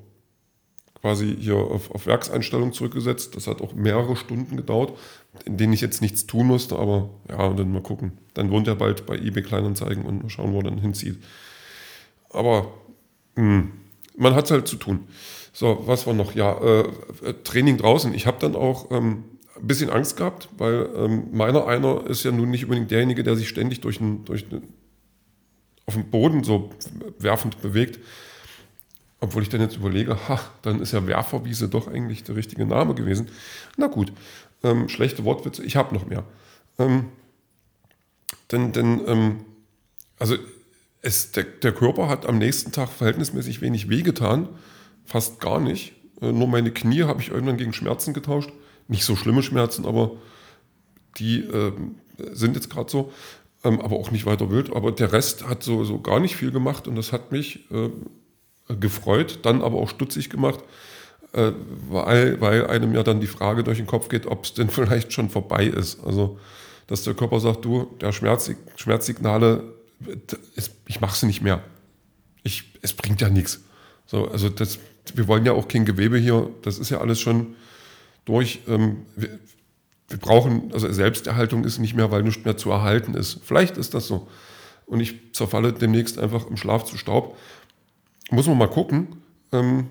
quasi 1.00 1.36
hier 1.40 1.58
auf, 1.58 1.92
auf 1.92 2.08
Werkseinstellung 2.08 2.74
zurückgesetzt. 2.74 3.36
Das 3.36 3.48
hat 3.48 3.62
auch 3.62 3.74
mehrere 3.74 4.16
Stunden 4.16 4.58
gedauert, 4.58 4.98
in 5.46 5.58
denen 5.58 5.74
ich 5.74 5.82
jetzt 5.82 6.02
nichts 6.02 6.26
tun 6.26 6.48
musste, 6.48 6.78
aber 6.78 7.10
ja, 7.30 7.46
und 7.46 7.60
dann 7.60 7.72
mal 7.72 7.84
gucken. 7.84 8.14
Dann 8.34 8.50
wohnt 8.52 8.68
er 8.68 8.76
bald 8.76 9.06
bei 9.06 9.18
eBay 9.18 9.44
Kleinanzeigen 9.44 10.06
und 10.06 10.24
mal 10.24 10.30
schauen, 10.30 10.54
wo 10.54 10.58
er 10.58 10.64
dann 10.64 10.80
hinzieht. 10.80 11.24
Aber 12.30 12.74
mh, 13.36 13.44
hm, 13.44 13.72
man 14.18 14.36
hat 14.36 14.46
es 14.46 14.52
halt 14.52 14.68
zu 14.68 14.76
tun. 14.76 15.08
So, 15.54 15.84
was 15.86 16.06
war 16.06 16.14
noch? 16.14 16.36
Ja, 16.36 16.58
äh, 16.60 16.84
Training 17.44 17.78
draußen. 17.78 18.14
Ich 18.14 18.28
habe 18.28 18.38
dann 18.40 18.56
auch 18.56 18.92
ähm, 18.92 19.24
ein 19.56 19.68
bisschen 19.68 19.90
Angst 19.90 20.18
gehabt, 20.18 20.50
weil 20.58 20.90
ähm, 20.96 21.30
meiner 21.32 21.68
einer 21.68 22.06
ist 22.08 22.24
ja 22.24 22.32
nun 22.32 22.50
nicht 22.50 22.66
unbedingt 22.66 22.92
derjenige, 22.92 23.24
der 23.24 23.36
sich 23.36 23.48
ständig 23.48 23.82
durch 23.82 24.00
den, 24.00 24.26
durch 24.26 24.48
den, 24.48 24.64
auf 25.86 25.94
dem 25.94 26.10
Boden 26.10 26.44
so 26.44 26.72
werfend 27.20 27.62
bewegt. 27.62 28.00
Obwohl 29.20 29.42
ich 29.42 29.50
dann 29.50 29.62
jetzt 29.62 29.78
überlege, 29.78 30.30
ha, 30.30 30.40
dann 30.62 30.80
ist 30.80 30.94
ja 30.94 31.08
Werferwiese 31.08 31.70
doch 31.70 31.88
eigentlich 31.88 32.24
der 32.24 32.36
richtige 32.36 32.66
Name 32.66 32.94
gewesen. 32.94 33.30
Na 33.78 33.88
gut, 33.88 34.12
ähm, 34.64 34.90
schlechte 34.90 35.24
Wortwitze, 35.24 35.64
ich 35.64 35.76
habe 35.76 35.96
noch 35.96 36.06
mehr. 36.06 36.24
Ähm, 36.78 37.06
denn, 38.52 38.74
denn 38.74 39.02
ähm, 39.08 39.46
also 40.20 40.36
es, 41.08 41.32
der, 41.32 41.44
der, 41.44 41.72
Körper 41.72 42.10
hat 42.10 42.26
am 42.26 42.38
nächsten 42.38 42.72
Tag 42.72 42.90
verhältnismäßig 42.90 43.62
wenig 43.62 43.90
wehgetan, 43.90 44.50
fast 45.06 45.40
gar 45.40 45.60
nicht. 45.60 45.94
Äh, 46.22 46.34
nur 46.34 46.48
meine 46.48 46.72
Knie 46.72 47.04
habe 47.04 47.22
ich 47.22 47.30
irgendwann 47.30 47.58
gegen 47.58 47.74
Schmerzen 47.74 48.14
getauscht. 48.14 48.52
Nicht 48.88 49.06
so 49.06 49.16
schlimme 49.16 49.42
Schmerzen, 49.42 49.86
aber 49.86 50.12
die 51.18 51.40
äh, 51.40 51.72
sind 52.34 52.56
jetzt 52.56 52.70
gerade 52.70 52.92
so. 52.92 53.12
Ähm, 53.64 53.82
aber 53.82 53.96
auch 53.96 54.12
nicht 54.12 54.26
weiter 54.26 54.52
wild. 54.52 54.76
Aber 54.76 54.92
der 54.92 55.14
Rest 55.14 55.48
hat 55.48 55.64
so, 55.64 55.84
so 55.84 56.00
gar 56.00 56.20
nicht 56.20 56.36
viel 56.36 56.52
gemacht 56.52 56.88
und 56.88 56.96
das 56.96 57.14
hat 57.14 57.32
mich 57.32 57.72
äh, 57.72 57.90
gefreut, 58.76 59.40
dann 59.44 59.62
aber 59.62 59.78
auch 59.78 59.90
stutzig 59.90 60.30
gemacht, 60.30 60.60
äh, 61.34 61.54
weil, 61.90 62.40
weil 62.42 62.68
einem 62.68 62.94
ja 62.94 63.04
dann 63.04 63.22
die 63.22 63.28
Frage 63.28 63.64
durch 63.64 63.78
den 63.78 63.88
Kopf 63.88 64.10
geht, 64.10 64.26
ob 64.26 64.44
es 64.44 64.54
denn 64.54 64.70
vielleicht 64.70 65.14
schon 65.14 65.30
vorbei 65.30 65.66
ist. 65.66 66.06
Also, 66.06 66.38
dass 66.88 67.04
der 67.04 67.14
Körper 67.14 67.40
sagt, 67.40 67.64
du, 67.66 67.96
der 68.02 68.12
Schmerz, 68.12 68.52
Schmerzsignale 68.76 69.77
ich 70.86 71.02
mache 71.02 71.16
es 71.16 71.24
nicht 71.24 71.42
mehr. 71.42 71.64
Ich, 72.44 72.74
es 72.82 72.94
bringt 72.94 73.22
ja 73.22 73.30
nichts. 73.30 73.62
So, 74.06 74.28
also 74.28 74.50
das, 74.50 74.80
wir 75.14 75.28
wollen 75.28 75.46
ja 75.46 75.52
auch 75.54 75.68
kein 75.68 75.86
Gewebe 75.86 76.18
hier, 76.18 76.50
das 76.62 76.80
ist 76.80 76.90
ja 76.90 77.00
alles 77.00 77.20
schon 77.20 77.56
durch. 78.26 78.62
Ähm, 78.68 79.06
wir, 79.16 79.40
wir, 80.08 80.18
brauchen, 80.18 80.72
also 80.74 80.92
Selbsterhaltung 80.92 81.64
ist 81.66 81.80
nicht 81.80 81.94
mehr, 81.94 82.12
weil 82.12 82.24
nichts 82.24 82.46
mehr 82.46 82.58
zu 82.58 82.72
erhalten 82.72 83.14
ist. 83.14 83.40
Vielleicht 83.44 83.78
ist 83.78 83.94
das 83.94 84.08
so. 84.08 84.28
Und 84.86 85.02
ich 85.02 85.34
zerfalle 85.34 85.74
demnächst 85.74 86.18
einfach 86.18 86.48
im 86.48 86.56
Schlaf 86.56 86.86
zu 86.86 86.98
Staub. 86.98 87.38
Muss 88.32 88.48
man 88.48 88.58
mal 88.58 88.70
gucken. 88.70 89.18
Ähm, 89.52 89.88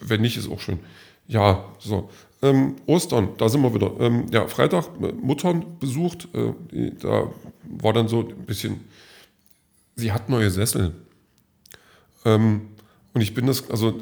wenn 0.00 0.20
nicht, 0.20 0.36
ist 0.36 0.48
auch 0.48 0.60
schön. 0.60 0.78
Ja, 1.26 1.64
so. 1.78 2.10
Ähm, 2.42 2.76
Ostern, 2.86 3.30
da 3.36 3.48
sind 3.48 3.62
wir 3.62 3.74
wieder. 3.74 3.92
Ähm, 4.00 4.26
ja, 4.30 4.46
Freitag 4.48 4.88
äh, 5.02 5.12
Muttern 5.12 5.78
besucht. 5.78 6.28
Äh, 6.32 6.52
die, 6.72 6.96
da 6.96 7.30
war 7.64 7.92
dann 7.92 8.08
so 8.08 8.20
ein 8.20 8.46
bisschen, 8.46 8.80
sie 9.96 10.12
hat 10.12 10.28
neue 10.28 10.50
Sessel. 10.50 10.94
Ähm, 12.24 12.62
und 13.12 13.20
ich 13.20 13.34
bin 13.34 13.46
das, 13.46 13.68
also 13.70 14.00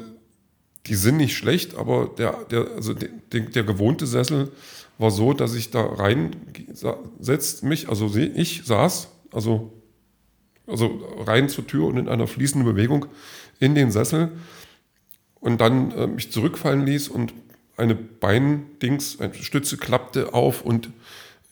die 0.85 0.95
sind 0.95 1.17
nicht 1.17 1.35
schlecht, 1.35 1.75
aber 1.75 2.09
der, 2.17 2.45
der, 2.45 2.71
also 2.75 2.93
der, 2.93 3.09
der 3.31 3.63
gewohnte 3.63 4.07
Sessel 4.07 4.51
war 4.97 5.11
so, 5.11 5.33
dass 5.33 5.55
ich 5.55 5.71
da 5.71 5.81
rein 5.81 6.35
setzt 7.19 7.63
mich, 7.63 7.89
also 7.89 8.13
ich 8.15 8.63
saß, 8.65 9.09
also, 9.31 9.73
also 10.67 11.01
rein 11.25 11.49
zur 11.49 11.67
Tür 11.67 11.87
und 11.87 11.97
in 11.97 12.09
einer 12.09 12.27
fließenden 12.27 12.69
Bewegung 12.69 13.05
in 13.59 13.75
den 13.75 13.91
Sessel 13.91 14.31
und 15.39 15.61
dann 15.61 15.91
äh, 15.91 16.07
mich 16.07 16.31
zurückfallen 16.31 16.85
ließ 16.85 17.07
und 17.09 17.33
eine 17.79 17.95
Beindings, 17.95 19.19
eine 19.19 19.33
Stütze 19.33 19.77
klappte 19.77 20.33
auf 20.33 20.61
und 20.61 20.89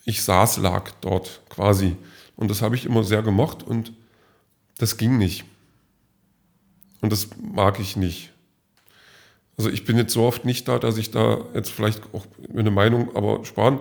ich 0.06 0.22
saß, 0.22 0.58
lag 0.58 0.92
dort 1.02 1.42
quasi. 1.50 1.98
Und 2.36 2.52
das 2.52 2.62
habe 2.62 2.76
ich 2.76 2.86
immer 2.86 3.04
sehr 3.04 3.24
gemocht 3.24 3.64
und 3.64 3.94
das 4.78 4.98
ging 4.98 5.18
nicht. 5.18 5.44
Und 7.02 7.12
das 7.12 7.30
mag 7.42 7.80
ich 7.80 7.96
nicht. 7.96 8.32
Also 9.58 9.70
ich 9.70 9.86
bin 9.86 9.98
jetzt 9.98 10.14
so 10.14 10.24
oft 10.24 10.46
nicht 10.46 10.68
da, 10.68 10.78
dass 10.78 10.98
ich 10.98 11.10
da 11.10 11.40
jetzt 11.56 11.72
vielleicht 11.72 12.04
auch 12.14 12.28
eine 12.56 12.70
Meinung, 12.70 13.16
aber 13.16 13.44
sparen. 13.44 13.80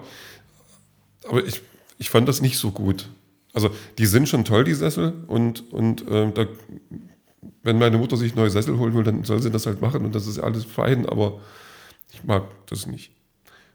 Aber 1.28 1.44
ich, 1.44 1.60
ich 1.98 2.08
fand 2.08 2.28
das 2.28 2.40
nicht 2.40 2.58
so 2.58 2.70
gut. 2.70 3.10
Also 3.52 3.70
die 3.98 4.06
sind 4.06 4.28
schon 4.28 4.44
toll, 4.44 4.64
die 4.64 4.74
Sessel. 4.74 5.12
Und, 5.26 5.70
und 5.72 6.08
äh, 6.08 6.32
da, 6.32 6.46
wenn 7.62 7.78
meine 7.78 7.98
Mutter 7.98 8.16
sich 8.16 8.34
neue 8.34 8.50
Sessel 8.50 8.78
holen 8.78 8.94
will, 8.94 9.04
dann 9.04 9.24
soll 9.24 9.42
sie 9.42 9.50
das 9.50 9.66
halt 9.66 9.82
machen 9.82 10.04
und 10.04 10.14
das 10.14 10.26
ist 10.26 10.38
alles 10.38 10.64
fein. 10.64 11.06
Aber 11.06 11.40
ich 12.12 12.24
mag 12.24 12.44
das 12.66 12.86
nicht. 12.86 13.12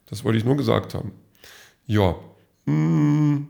Das 0.10 0.24
wollte 0.24 0.38
ich 0.38 0.46
nur 0.46 0.58
gesagt 0.58 0.94
haben. 0.94 1.14
Ja. 1.86 2.16
Hm. 2.66 3.48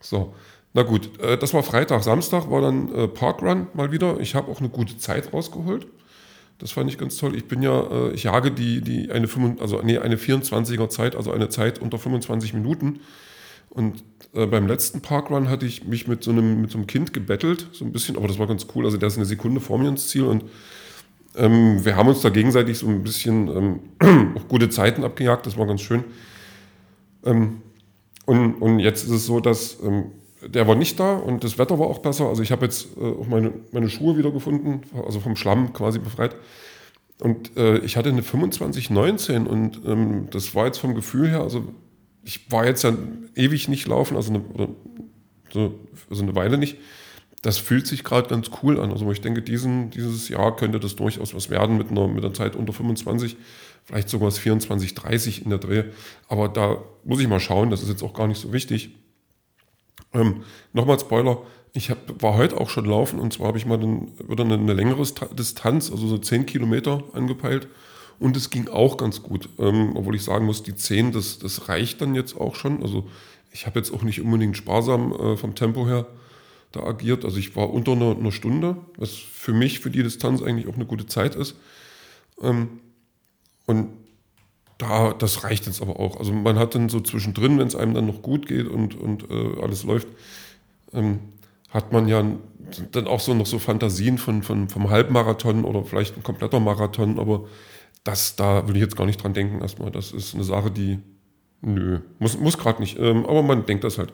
So. 0.00 0.34
Na 0.74 0.82
gut, 0.82 1.18
äh, 1.20 1.38
das 1.38 1.54
war 1.54 1.62
Freitag. 1.62 2.02
Samstag 2.02 2.50
war 2.50 2.60
dann 2.60 2.94
äh, 2.94 3.08
Parkrun 3.08 3.68
mal 3.74 3.90
wieder. 3.90 4.20
Ich 4.20 4.34
habe 4.34 4.50
auch 4.50 4.60
eine 4.60 4.68
gute 4.68 4.98
Zeit 4.98 5.32
rausgeholt. 5.32 5.86
Das 6.58 6.72
fand 6.72 6.90
ich 6.90 6.98
ganz 6.98 7.16
toll. 7.16 7.36
Ich 7.36 7.46
bin 7.46 7.62
ja, 7.62 7.80
äh, 7.82 8.12
ich 8.12 8.24
jage 8.24 8.50
die, 8.50 8.80
die 8.80 9.10
eine, 9.10 9.28
5, 9.28 9.60
also, 9.60 9.80
nee, 9.82 9.98
eine 9.98 10.16
24er 10.16 10.88
Zeit, 10.88 11.16
also 11.16 11.32
eine 11.32 11.48
Zeit 11.48 11.78
unter 11.78 11.98
25 11.98 12.52
Minuten. 12.52 13.00
Und 13.70 14.02
äh, 14.34 14.46
beim 14.46 14.66
letzten 14.66 15.00
Parkrun 15.00 15.48
hatte 15.48 15.66
ich 15.66 15.84
mich 15.84 16.08
mit 16.08 16.24
so, 16.24 16.30
einem, 16.30 16.60
mit 16.60 16.70
so 16.70 16.78
einem 16.78 16.86
Kind 16.86 17.12
gebettelt, 17.12 17.68
so 17.72 17.84
ein 17.84 17.92
bisschen, 17.92 18.16
aber 18.16 18.28
das 18.28 18.38
war 18.38 18.46
ganz 18.46 18.66
cool. 18.74 18.84
Also 18.84 18.96
der 18.96 19.08
ist 19.08 19.16
eine 19.16 19.26
Sekunde 19.26 19.60
vor 19.60 19.78
mir 19.78 19.88
ins 19.88 20.08
Ziel 20.08 20.24
und 20.24 20.44
ähm, 21.36 21.84
wir 21.84 21.96
haben 21.96 22.08
uns 22.08 22.20
da 22.20 22.30
gegenseitig 22.30 22.78
so 22.78 22.88
ein 22.88 23.02
bisschen 23.02 23.80
ähm, 24.00 24.34
auch 24.36 24.48
gute 24.48 24.68
Zeiten 24.68 25.04
abgejagt, 25.04 25.46
das 25.46 25.56
war 25.56 25.66
ganz 25.66 25.80
schön. 25.82 26.04
Ähm, 27.24 27.62
und, 28.26 28.54
und 28.54 28.78
jetzt 28.78 29.04
ist 29.04 29.10
es 29.10 29.26
so, 29.26 29.40
dass 29.40 29.78
ähm, 29.82 30.12
der 30.46 30.68
war 30.68 30.74
nicht 30.74 31.00
da 31.00 31.16
und 31.16 31.44
das 31.44 31.58
Wetter 31.58 31.78
war 31.78 31.86
auch 31.86 31.98
besser. 31.98 32.26
Also 32.26 32.42
ich 32.42 32.52
habe 32.52 32.64
jetzt 32.64 32.96
äh, 32.96 33.04
auch 33.04 33.26
meine, 33.26 33.52
meine 33.72 33.88
Schuhe 33.88 34.16
wieder 34.16 34.30
gefunden, 34.30 34.82
also 35.06 35.20
vom 35.20 35.36
Schlamm 35.36 35.72
quasi 35.72 35.98
befreit. 35.98 36.36
Und 37.20 37.56
äh, 37.56 37.78
ich 37.78 37.96
hatte 37.96 38.10
eine 38.10 38.22
2519 38.22 39.46
und 39.46 39.80
ähm, 39.84 40.28
das 40.30 40.54
war 40.54 40.66
jetzt 40.66 40.78
vom 40.78 40.94
Gefühl 40.94 41.28
her, 41.28 41.40
also 41.40 41.64
ich 42.22 42.50
war 42.52 42.66
jetzt 42.66 42.84
ja 42.84 42.92
ewig 43.34 43.68
nicht 43.68 43.88
laufen, 43.88 44.16
also 44.16 44.32
eine, 44.32 44.42
oder 44.54 44.68
so, 45.52 45.74
also 46.10 46.22
eine 46.22 46.34
Weile 46.34 46.58
nicht. 46.58 46.76
Das 47.42 47.58
fühlt 47.58 47.86
sich 47.86 48.02
gerade 48.02 48.28
ganz 48.28 48.50
cool 48.62 48.80
an. 48.80 48.90
Also 48.90 49.10
ich 49.12 49.20
denke, 49.20 49.42
diesen, 49.42 49.90
dieses 49.90 50.28
Jahr 50.28 50.56
könnte 50.56 50.80
das 50.80 50.96
durchaus 50.96 51.34
was 51.34 51.50
werden 51.50 51.76
mit 51.76 51.90
einer, 51.90 52.08
mit 52.08 52.24
einer 52.24 52.34
Zeit 52.34 52.56
unter 52.56 52.72
25, 52.72 53.36
vielleicht 53.84 54.08
sogar 54.08 54.30
24, 54.30 54.94
30 54.94 55.44
in 55.44 55.50
der 55.50 55.58
Dreh. 55.58 55.84
Aber 56.28 56.48
da 56.48 56.78
muss 57.04 57.20
ich 57.20 57.28
mal 57.28 57.40
schauen, 57.40 57.70
das 57.70 57.82
ist 57.82 57.90
jetzt 57.90 58.02
auch 58.02 58.14
gar 58.14 58.26
nicht 58.26 58.40
so 58.40 58.52
wichtig. 58.52 58.90
Ähm, 60.12 60.42
Nochmal 60.72 60.98
Spoiler, 60.98 61.38
ich 61.74 61.90
hab, 61.90 62.22
war 62.22 62.34
heute 62.34 62.58
auch 62.58 62.70
schon 62.70 62.86
laufen 62.86 63.20
und 63.20 63.32
zwar 63.32 63.48
habe 63.48 63.58
ich 63.58 63.66
mal 63.66 63.78
dann, 63.78 64.08
wieder 64.28 64.44
eine, 64.44 64.54
eine, 64.54 64.72
längere 64.72 65.04
Distanz, 65.34 65.90
also 65.90 66.08
so 66.08 66.18
10 66.18 66.46
Kilometer 66.46 67.04
angepeilt 67.12 67.68
und 68.18 68.36
es 68.36 68.50
ging 68.50 68.68
auch 68.68 68.96
ganz 68.96 69.22
gut. 69.22 69.48
Ähm, 69.58 69.92
obwohl 69.94 70.16
ich 70.16 70.24
sagen 70.24 70.46
muss, 70.46 70.62
die 70.62 70.74
10, 70.74 71.12
das, 71.12 71.38
das 71.38 71.68
reicht 71.68 72.00
dann 72.00 72.14
jetzt 72.14 72.36
auch 72.36 72.56
schon. 72.56 72.82
Also 72.82 73.08
ich 73.52 73.66
habe 73.66 73.78
jetzt 73.78 73.92
auch 73.92 74.02
nicht 74.02 74.20
unbedingt 74.20 74.56
sparsam 74.56 75.12
äh, 75.12 75.36
vom 75.36 75.54
Tempo 75.54 75.86
her 75.86 76.06
da 76.72 76.82
agiert. 76.84 77.24
Also 77.24 77.38
ich 77.38 77.56
war 77.56 77.70
unter 77.70 77.92
einer, 77.92 78.16
einer, 78.16 78.32
Stunde, 78.32 78.76
was 78.96 79.14
für 79.14 79.52
mich, 79.52 79.80
für 79.80 79.90
die 79.90 80.02
Distanz 80.02 80.42
eigentlich 80.42 80.68
auch 80.68 80.74
eine 80.74 80.86
gute 80.86 81.06
Zeit 81.06 81.34
ist. 81.34 81.56
Ähm, 82.42 82.80
und 83.66 83.88
da, 84.78 85.12
das 85.12 85.44
reicht 85.44 85.66
jetzt 85.66 85.82
aber 85.82 85.98
auch. 85.98 86.18
Also 86.18 86.32
man 86.32 86.58
hat 86.58 86.74
dann 86.74 86.88
so 86.88 87.00
zwischendrin, 87.00 87.58
wenn 87.58 87.66
es 87.66 87.74
einem 87.74 87.94
dann 87.94 88.06
noch 88.06 88.22
gut 88.22 88.46
geht 88.46 88.68
und, 88.68 88.94
und 88.94 89.30
äh, 89.30 89.60
alles 89.60 89.82
läuft, 89.82 90.08
ähm, 90.92 91.18
hat 91.70 91.92
man 91.92 92.08
ja 92.08 92.24
dann 92.92 93.06
auch 93.06 93.20
so 93.20 93.34
noch 93.34 93.46
so 93.46 93.58
Fantasien 93.58 94.18
von, 94.18 94.42
von, 94.42 94.68
vom 94.68 94.90
Halbmarathon 94.90 95.64
oder 95.64 95.84
vielleicht 95.84 96.16
ein 96.16 96.22
kompletter 96.22 96.60
Marathon, 96.60 97.18
aber 97.18 97.46
das, 98.04 98.36
da 98.36 98.66
würde 98.66 98.78
ich 98.78 98.84
jetzt 98.84 98.96
gar 98.96 99.06
nicht 99.06 99.22
dran 99.22 99.34
denken 99.34 99.60
erstmal. 99.60 99.90
Das 99.90 100.12
ist 100.12 100.34
eine 100.34 100.44
Sache, 100.44 100.70
die, 100.70 100.98
nö, 101.60 102.00
muss, 102.18 102.38
muss 102.38 102.56
gerade 102.56 102.80
nicht, 102.80 102.98
ähm, 102.98 103.26
aber 103.26 103.42
man 103.42 103.66
denkt 103.66 103.84
das 103.84 103.98
halt. 103.98 104.12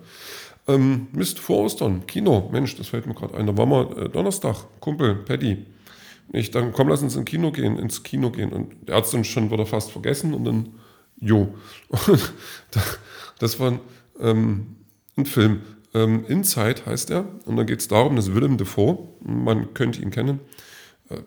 Ähm, 0.67 1.09
Mist, 1.13 1.39
vor 1.39 1.65
Ostern, 1.65 2.07
Kino, 2.07 2.49
Mensch, 2.51 2.77
das 2.77 2.89
fällt 2.89 3.07
mir 3.07 3.15
gerade 3.15 3.35
ein, 3.37 3.47
da 3.47 3.57
waren 3.57 3.69
wir 3.69 3.99
äh, 3.99 4.09
Donnerstag, 4.09 4.65
Kumpel, 4.81 5.15
Paddy, 5.17 5.67
ich 6.33 6.51
dann 6.51 6.73
komm, 6.73 6.89
lass 6.89 7.03
uns 7.03 7.17
ins 7.17 7.25
Kino 7.27 7.53
gehen, 7.53 7.79
ins 7.79 8.03
Kino 8.03 8.31
gehen. 8.31 8.53
Und 8.53 8.89
der 8.89 8.97
hat 8.97 9.05
es 9.05 9.11
dann 9.11 9.25
schon 9.25 9.51
wieder 9.51 9.67
fast 9.67 9.93
vergessen 9.93 10.35
und 10.35 10.45
dann, 10.45 10.75
jo. 11.21 11.55
Das 13.41 13.59
war 13.59 13.81
ähm, 14.21 14.77
ein 15.17 15.27
Film. 15.27 15.63
Ähm, 15.93 16.25
Inside 16.27 16.87
heißt 16.87 17.11
er. 17.11 17.27
Und 17.47 17.57
dann 17.57 17.67
geht 17.67 17.81
es 17.81 17.89
darum, 17.89 18.15
dass 18.15 18.33
Willem 18.33 18.59
Dafoe, 18.59 19.09
man 19.21 19.75
könnte 19.75 20.01
ihn 20.01 20.11
kennen, 20.11 20.41
äh, 21.11 21.19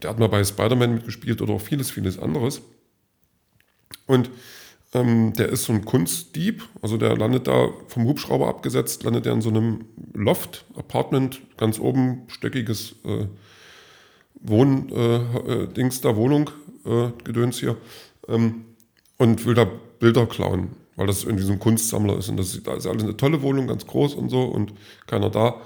der 0.00 0.10
hat 0.10 0.18
mal 0.18 0.28
bei 0.28 0.42
Spider-Man 0.42 0.94
mitgespielt 0.94 1.42
oder 1.42 1.54
auch 1.54 1.60
vieles, 1.60 1.90
vieles 1.90 2.18
anderes. 2.18 2.62
Und 4.06 4.30
ähm, 4.92 5.32
der 5.34 5.48
ist 5.50 5.64
so 5.64 5.72
ein 5.72 5.84
Kunstdieb, 5.84 6.68
also 6.82 6.96
der 6.96 7.16
landet 7.16 7.46
da 7.46 7.68
vom 7.88 8.04
Hubschrauber 8.04 8.48
abgesetzt, 8.48 9.04
landet 9.04 9.26
er 9.26 9.32
in 9.32 9.42
so 9.42 9.50
einem 9.50 9.84
Loft, 10.14 10.64
Apartment, 10.74 11.40
ganz 11.56 11.78
oben, 11.78 12.22
stöckiges 12.28 12.96
äh, 13.04 13.26
Wohn, 14.42 14.90
äh, 14.90 15.16
äh, 15.16 15.66
Dings 15.68 16.00
da, 16.00 16.16
Wohnung, 16.16 16.50
äh, 16.84 17.10
Gedöns 17.24 17.60
hier, 17.60 17.76
ähm, 18.28 18.64
und 19.16 19.44
will 19.46 19.54
da 19.54 19.66
Bilder 20.00 20.26
klauen, 20.26 20.70
weil 20.96 21.06
das 21.06 21.24
irgendwie 21.24 21.44
so 21.44 21.52
ein 21.52 21.58
Kunstsammler 21.58 22.16
ist. 22.18 22.28
Und 22.28 22.38
das 22.38 22.54
ist, 22.54 22.66
da 22.66 22.74
ist 22.74 22.86
alles 22.86 23.04
eine 23.04 23.16
tolle 23.16 23.42
Wohnung, 23.42 23.66
ganz 23.66 23.86
groß 23.86 24.14
und 24.14 24.30
so 24.30 24.42
und 24.42 24.72
keiner 25.06 25.30
da. 25.30 25.60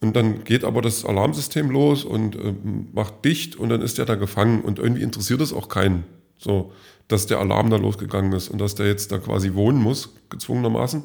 Und 0.00 0.14
dann 0.14 0.44
geht 0.44 0.64
aber 0.64 0.82
das 0.82 1.04
Alarmsystem 1.04 1.70
los 1.70 2.04
und 2.04 2.36
äh, 2.36 2.54
macht 2.92 3.24
dicht 3.24 3.56
und 3.56 3.70
dann 3.70 3.82
ist 3.82 3.98
der 3.98 4.04
da 4.04 4.14
gefangen 4.14 4.62
und 4.62 4.78
irgendwie 4.78 5.02
interessiert 5.02 5.40
es 5.40 5.52
auch 5.52 5.68
keinen, 5.68 6.04
so, 6.38 6.72
dass 7.08 7.26
der 7.26 7.38
Alarm 7.38 7.70
da 7.70 7.76
losgegangen 7.76 8.32
ist 8.32 8.48
und 8.48 8.58
dass 8.58 8.74
der 8.74 8.86
jetzt 8.86 9.12
da 9.12 9.18
quasi 9.18 9.54
wohnen 9.54 9.80
muss, 9.80 10.10
gezwungenermaßen. 10.30 11.04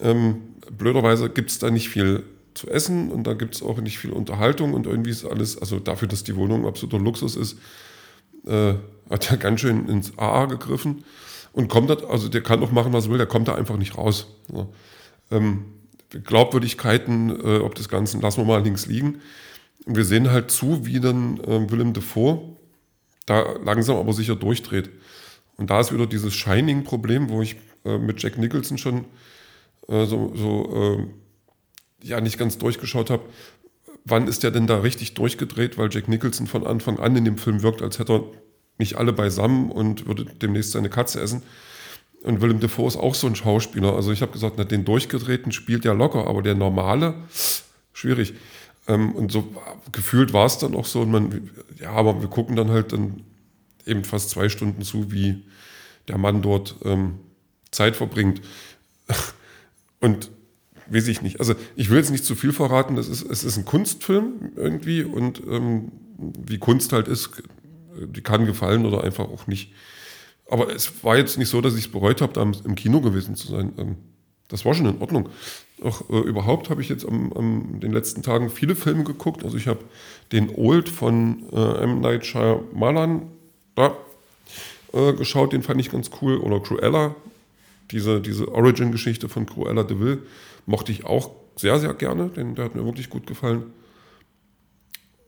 Ähm, 0.00 0.42
blöderweise 0.70 1.30
gibt 1.30 1.50
es 1.50 1.58
da 1.58 1.70
nicht 1.70 1.88
viel 1.88 2.24
zu 2.54 2.68
essen 2.68 3.10
und 3.10 3.26
da 3.26 3.34
gibt 3.34 3.54
es 3.54 3.62
auch 3.62 3.80
nicht 3.80 3.98
viel 3.98 4.10
Unterhaltung 4.10 4.74
und 4.74 4.86
irgendwie 4.86 5.10
ist 5.10 5.24
alles, 5.24 5.58
also 5.58 5.78
dafür, 5.78 6.08
dass 6.08 6.24
die 6.24 6.36
Wohnung 6.36 6.66
absoluter 6.66 6.98
Luxus 6.98 7.36
ist, 7.36 7.58
äh, 8.46 8.74
hat 9.08 9.30
er 9.30 9.36
ganz 9.36 9.60
schön 9.60 9.88
ins 9.88 10.18
AA 10.18 10.46
gegriffen 10.46 11.04
und 11.52 11.68
kommt 11.68 11.90
da, 11.90 11.94
also 12.08 12.28
der 12.28 12.42
kann 12.42 12.62
auch 12.62 12.72
machen, 12.72 12.92
was 12.92 13.06
er 13.06 13.10
will, 13.10 13.18
der 13.18 13.26
kommt 13.26 13.48
da 13.48 13.54
einfach 13.54 13.76
nicht 13.76 13.96
raus. 13.96 14.26
Ja. 14.52 14.66
Ähm, 15.30 15.64
Glaubwürdigkeiten, 16.10 17.30
äh, 17.30 17.58
ob 17.58 17.74
des 17.74 17.88
Ganzen, 17.88 18.20
lassen 18.20 18.40
wir 18.40 18.44
mal 18.44 18.62
links 18.62 18.86
liegen. 18.86 19.20
Wir 19.86 20.04
sehen 20.04 20.30
halt 20.30 20.50
zu, 20.50 20.84
wie 20.84 21.00
dann 21.00 21.38
äh, 21.40 21.70
Willem 21.70 21.92
Dafoe 21.92 22.56
da 23.30 23.54
langsam 23.64 23.96
aber 23.96 24.12
sicher 24.12 24.34
durchdreht. 24.34 24.90
Und 25.56 25.70
da 25.70 25.80
ist 25.80 25.92
wieder 25.92 26.06
dieses 26.06 26.34
Shining-Problem, 26.34 27.28
wo 27.28 27.42
ich 27.42 27.56
äh, 27.84 27.98
mit 27.98 28.22
Jack 28.22 28.38
Nicholson 28.38 28.76
schon 28.76 29.04
äh, 29.88 30.04
so, 30.06 30.32
so 30.34 30.98
äh, 30.98 32.06
ja 32.06 32.20
nicht 32.20 32.38
ganz 32.38 32.58
durchgeschaut 32.58 33.10
habe, 33.10 33.22
wann 34.04 34.26
ist 34.26 34.42
der 34.42 34.50
denn 34.50 34.66
da 34.66 34.78
richtig 34.78 35.14
durchgedreht, 35.14 35.78
weil 35.78 35.90
Jack 35.92 36.08
Nicholson 36.08 36.46
von 36.46 36.66
Anfang 36.66 36.98
an 36.98 37.14
in 37.14 37.24
dem 37.24 37.38
Film 37.38 37.62
wirkt, 37.62 37.82
als 37.82 37.98
hätte 37.98 38.14
er 38.14 38.24
nicht 38.78 38.96
alle 38.96 39.12
beisammen 39.12 39.70
und 39.70 40.06
würde 40.06 40.24
demnächst 40.24 40.72
seine 40.72 40.88
Katze 40.88 41.20
essen. 41.20 41.42
Und 42.22 42.40
Willem 42.40 42.60
Dafoe 42.60 42.88
ist 42.88 42.96
auch 42.96 43.14
so 43.14 43.26
ein 43.26 43.36
Schauspieler. 43.36 43.94
Also 43.94 44.12
ich 44.12 44.22
habe 44.22 44.32
gesagt, 44.32 44.56
na, 44.58 44.64
den 44.64 44.84
durchgedrehten 44.84 45.52
spielt 45.52 45.84
ja 45.84 45.92
locker, 45.92 46.26
aber 46.26 46.42
der 46.42 46.54
normale, 46.54 47.14
schwierig. 47.92 48.34
Ähm, 48.90 49.12
und 49.12 49.30
so 49.30 49.44
gefühlt 49.92 50.32
war 50.32 50.46
es 50.46 50.58
dann 50.58 50.74
auch 50.74 50.86
so. 50.86 51.00
Und 51.00 51.10
man, 51.10 51.50
ja, 51.78 51.92
aber 51.92 52.20
wir 52.20 52.28
gucken 52.28 52.56
dann 52.56 52.70
halt 52.70 52.92
dann 52.92 53.22
eben 53.86 54.04
fast 54.04 54.30
zwei 54.30 54.48
Stunden 54.48 54.82
zu, 54.82 55.12
wie 55.12 55.44
der 56.08 56.18
Mann 56.18 56.42
dort 56.42 56.76
ähm, 56.84 57.20
Zeit 57.70 57.96
verbringt. 57.96 58.42
Und 60.00 60.30
weiß 60.86 61.08
ich 61.08 61.22
nicht. 61.22 61.38
Also 61.38 61.54
ich 61.76 61.90
will 61.90 61.98
jetzt 61.98 62.10
nicht 62.10 62.24
zu 62.24 62.34
viel 62.34 62.52
verraten. 62.52 62.96
Das 62.96 63.08
ist, 63.08 63.22
es 63.22 63.44
ist 63.44 63.56
ein 63.56 63.64
Kunstfilm 63.64 64.52
irgendwie 64.56 65.04
und 65.04 65.40
ähm, 65.46 65.92
wie 66.18 66.58
Kunst 66.58 66.92
halt 66.92 67.06
ist, 67.06 67.42
die 67.96 68.22
kann 68.22 68.44
gefallen 68.44 68.84
oder 68.86 69.04
einfach 69.04 69.28
auch 69.28 69.46
nicht. 69.46 69.72
Aber 70.48 70.74
es 70.74 71.04
war 71.04 71.16
jetzt 71.16 71.38
nicht 71.38 71.48
so, 71.48 71.60
dass 71.60 71.74
ich 71.74 71.84
es 71.84 71.92
bereut 71.92 72.20
habe, 72.20 72.32
da 72.32 72.42
im 72.42 72.74
Kino 72.74 73.00
gewesen 73.00 73.36
zu 73.36 73.46
sein. 73.46 73.72
Ähm, 73.78 73.96
das 74.50 74.64
war 74.64 74.74
schon 74.74 74.86
in 74.86 75.00
Ordnung. 75.00 75.28
Auch 75.82 76.08
äh, 76.10 76.18
überhaupt 76.18 76.68
habe 76.68 76.82
ich 76.82 76.88
jetzt 76.88 77.06
am, 77.06 77.32
am, 77.32 77.80
den 77.80 77.92
letzten 77.92 78.22
Tagen 78.22 78.50
viele 78.50 78.74
Filme 78.74 79.04
geguckt. 79.04 79.44
Also 79.44 79.56
ich 79.56 79.66
habe 79.66 79.80
den 80.32 80.54
Old 80.54 80.88
von 80.88 81.44
äh, 81.52 81.82
M. 81.82 82.00
Night 82.00 82.26
Shyamalan 82.26 83.22
da 83.76 83.96
äh, 84.92 85.12
geschaut, 85.14 85.52
den 85.52 85.62
fand 85.62 85.80
ich 85.80 85.90
ganz 85.90 86.10
cool. 86.20 86.36
Oder 86.38 86.60
Cruella, 86.60 87.14
diese, 87.90 88.20
diese 88.20 88.52
Origin-Geschichte 88.52 89.28
von 89.28 89.46
Cruella 89.46 89.84
de 89.84 89.98
Vil, 89.98 90.22
mochte 90.66 90.92
ich 90.92 91.06
auch 91.06 91.30
sehr, 91.56 91.78
sehr 91.78 91.94
gerne. 91.94 92.28
Den, 92.28 92.54
der 92.54 92.66
hat 92.66 92.74
mir 92.74 92.84
wirklich 92.84 93.08
gut 93.08 93.26
gefallen. 93.26 93.64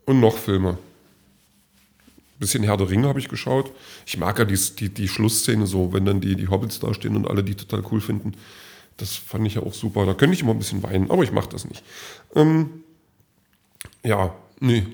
Und 0.05 0.19
noch 0.19 0.37
Filme. 0.37 0.77
Bisschen 2.39 2.63
Herr 2.63 2.77
der 2.77 2.89
Ringe 2.89 3.07
habe 3.07 3.19
ich 3.19 3.29
geschaut. 3.29 3.71
Ich 4.05 4.17
mag 4.17 4.37
ja 4.37 4.43
die, 4.43 4.59
die, 4.79 4.89
die 4.89 5.07
Schlussszene 5.07 5.65
so, 5.65 5.93
wenn 5.93 6.05
dann 6.05 6.19
die, 6.19 6.35
die 6.35 6.49
Hobbits 6.49 6.79
da 6.79 6.93
stehen 6.93 7.15
und 7.15 7.27
alle 7.27 7.43
die 7.43 7.55
total 7.55 7.83
cool 7.91 8.01
finden. 8.01 8.33
Das 8.97 9.15
fand 9.15 9.47
ich 9.47 9.55
ja 9.55 9.63
auch 9.63 9.73
super. 9.73 10.05
Da 10.05 10.13
könnte 10.13 10.35
ich 10.35 10.41
immer 10.41 10.51
ein 10.51 10.59
bisschen 10.59 10.83
weinen, 10.83 11.09
aber 11.09 11.23
ich 11.23 11.31
mache 11.31 11.49
das 11.49 11.67
nicht. 11.67 11.83
Ähm, 12.35 12.83
ja, 14.03 14.35
nee. 14.59 14.85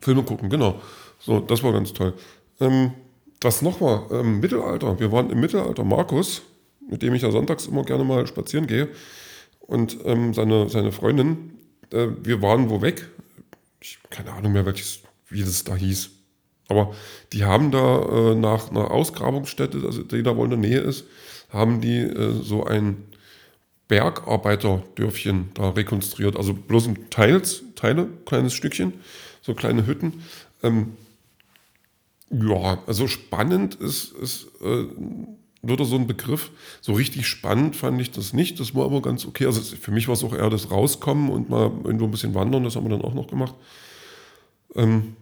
Filme 0.00 0.22
gucken, 0.22 0.50
genau. 0.50 0.80
So, 1.18 1.40
das 1.40 1.62
war 1.62 1.72
ganz 1.72 1.92
toll. 1.92 2.14
Ähm, 2.60 2.92
was 3.40 3.62
noch 3.62 3.80
war, 3.80 4.10
ähm, 4.10 4.40
Mittelalter. 4.40 4.98
Wir 4.98 5.12
waren 5.12 5.30
im 5.30 5.40
Mittelalter. 5.40 5.84
Markus, 5.84 6.42
mit 6.88 7.02
dem 7.02 7.14
ich 7.14 7.22
ja 7.22 7.30
sonntags 7.30 7.66
immer 7.66 7.84
gerne 7.84 8.04
mal 8.04 8.26
spazieren 8.26 8.66
gehe, 8.66 8.88
und 9.60 9.98
ähm, 10.06 10.32
seine, 10.32 10.68
seine 10.70 10.92
Freundin, 10.92 11.52
äh, 11.92 12.08
wir 12.22 12.40
waren 12.40 12.70
wo 12.70 12.80
weg. 12.80 13.06
Ich 13.80 13.98
keine 14.08 14.32
Ahnung 14.32 14.52
mehr, 14.52 14.64
welches, 14.64 15.00
wie 15.28 15.40
das 15.40 15.62
da 15.62 15.76
hieß. 15.76 16.10
Aber 16.68 16.94
die 17.32 17.44
haben 17.44 17.70
da 17.70 18.00
äh, 18.00 18.34
nach 18.34 18.70
einer 18.70 18.90
Ausgrabungsstätte, 18.90 19.82
also 19.84 20.02
die 20.02 20.22
da 20.22 20.36
wohl 20.36 20.44
in 20.46 20.62
der 20.62 20.70
Nähe 20.70 20.80
ist, 20.80 21.04
haben 21.50 21.80
die 21.80 21.98
äh, 21.98 22.32
so 22.42 22.64
ein 22.64 23.04
Bergarbeiterdörfchen 23.88 25.50
da 25.54 25.70
rekonstruiert. 25.70 26.36
Also 26.36 26.54
bloß 26.54 26.86
in 26.86 27.10
Teils, 27.10 27.62
Teile, 27.74 28.08
kleines 28.26 28.54
Stückchen, 28.54 28.94
so 29.42 29.54
kleine 29.54 29.86
Hütten. 29.86 30.22
Ähm, 30.62 30.92
ja, 32.30 32.82
also 32.86 33.08
spannend 33.08 33.74
ist, 33.76 34.12
ist 34.12 34.48
äh, 34.60 34.84
würde 35.62 35.84
so 35.84 35.96
ein 35.96 36.06
Begriff. 36.06 36.50
So 36.80 36.92
richtig 36.92 37.26
spannend 37.26 37.76
fand 37.76 38.00
ich 38.00 38.10
das 38.10 38.32
nicht. 38.32 38.60
Das 38.60 38.74
war 38.74 38.84
aber 38.84 39.02
ganz 39.02 39.26
okay. 39.26 39.46
Also 39.46 39.60
für 39.60 39.90
mich 39.90 40.06
war 40.08 40.14
es 40.14 40.24
auch 40.24 40.34
eher 40.34 40.50
das 40.50 40.70
Rauskommen 40.70 41.30
und 41.30 41.48
mal 41.48 41.72
irgendwo 41.84 42.04
ein 42.04 42.10
bisschen 42.10 42.34
wandern. 42.34 42.64
Das 42.64 42.76
haben 42.76 42.84
wir 42.84 42.96
dann 42.96 43.02
auch 43.02 43.14
noch 43.14 43.28
gemacht. 43.28 43.54
Ähm, 44.74 45.16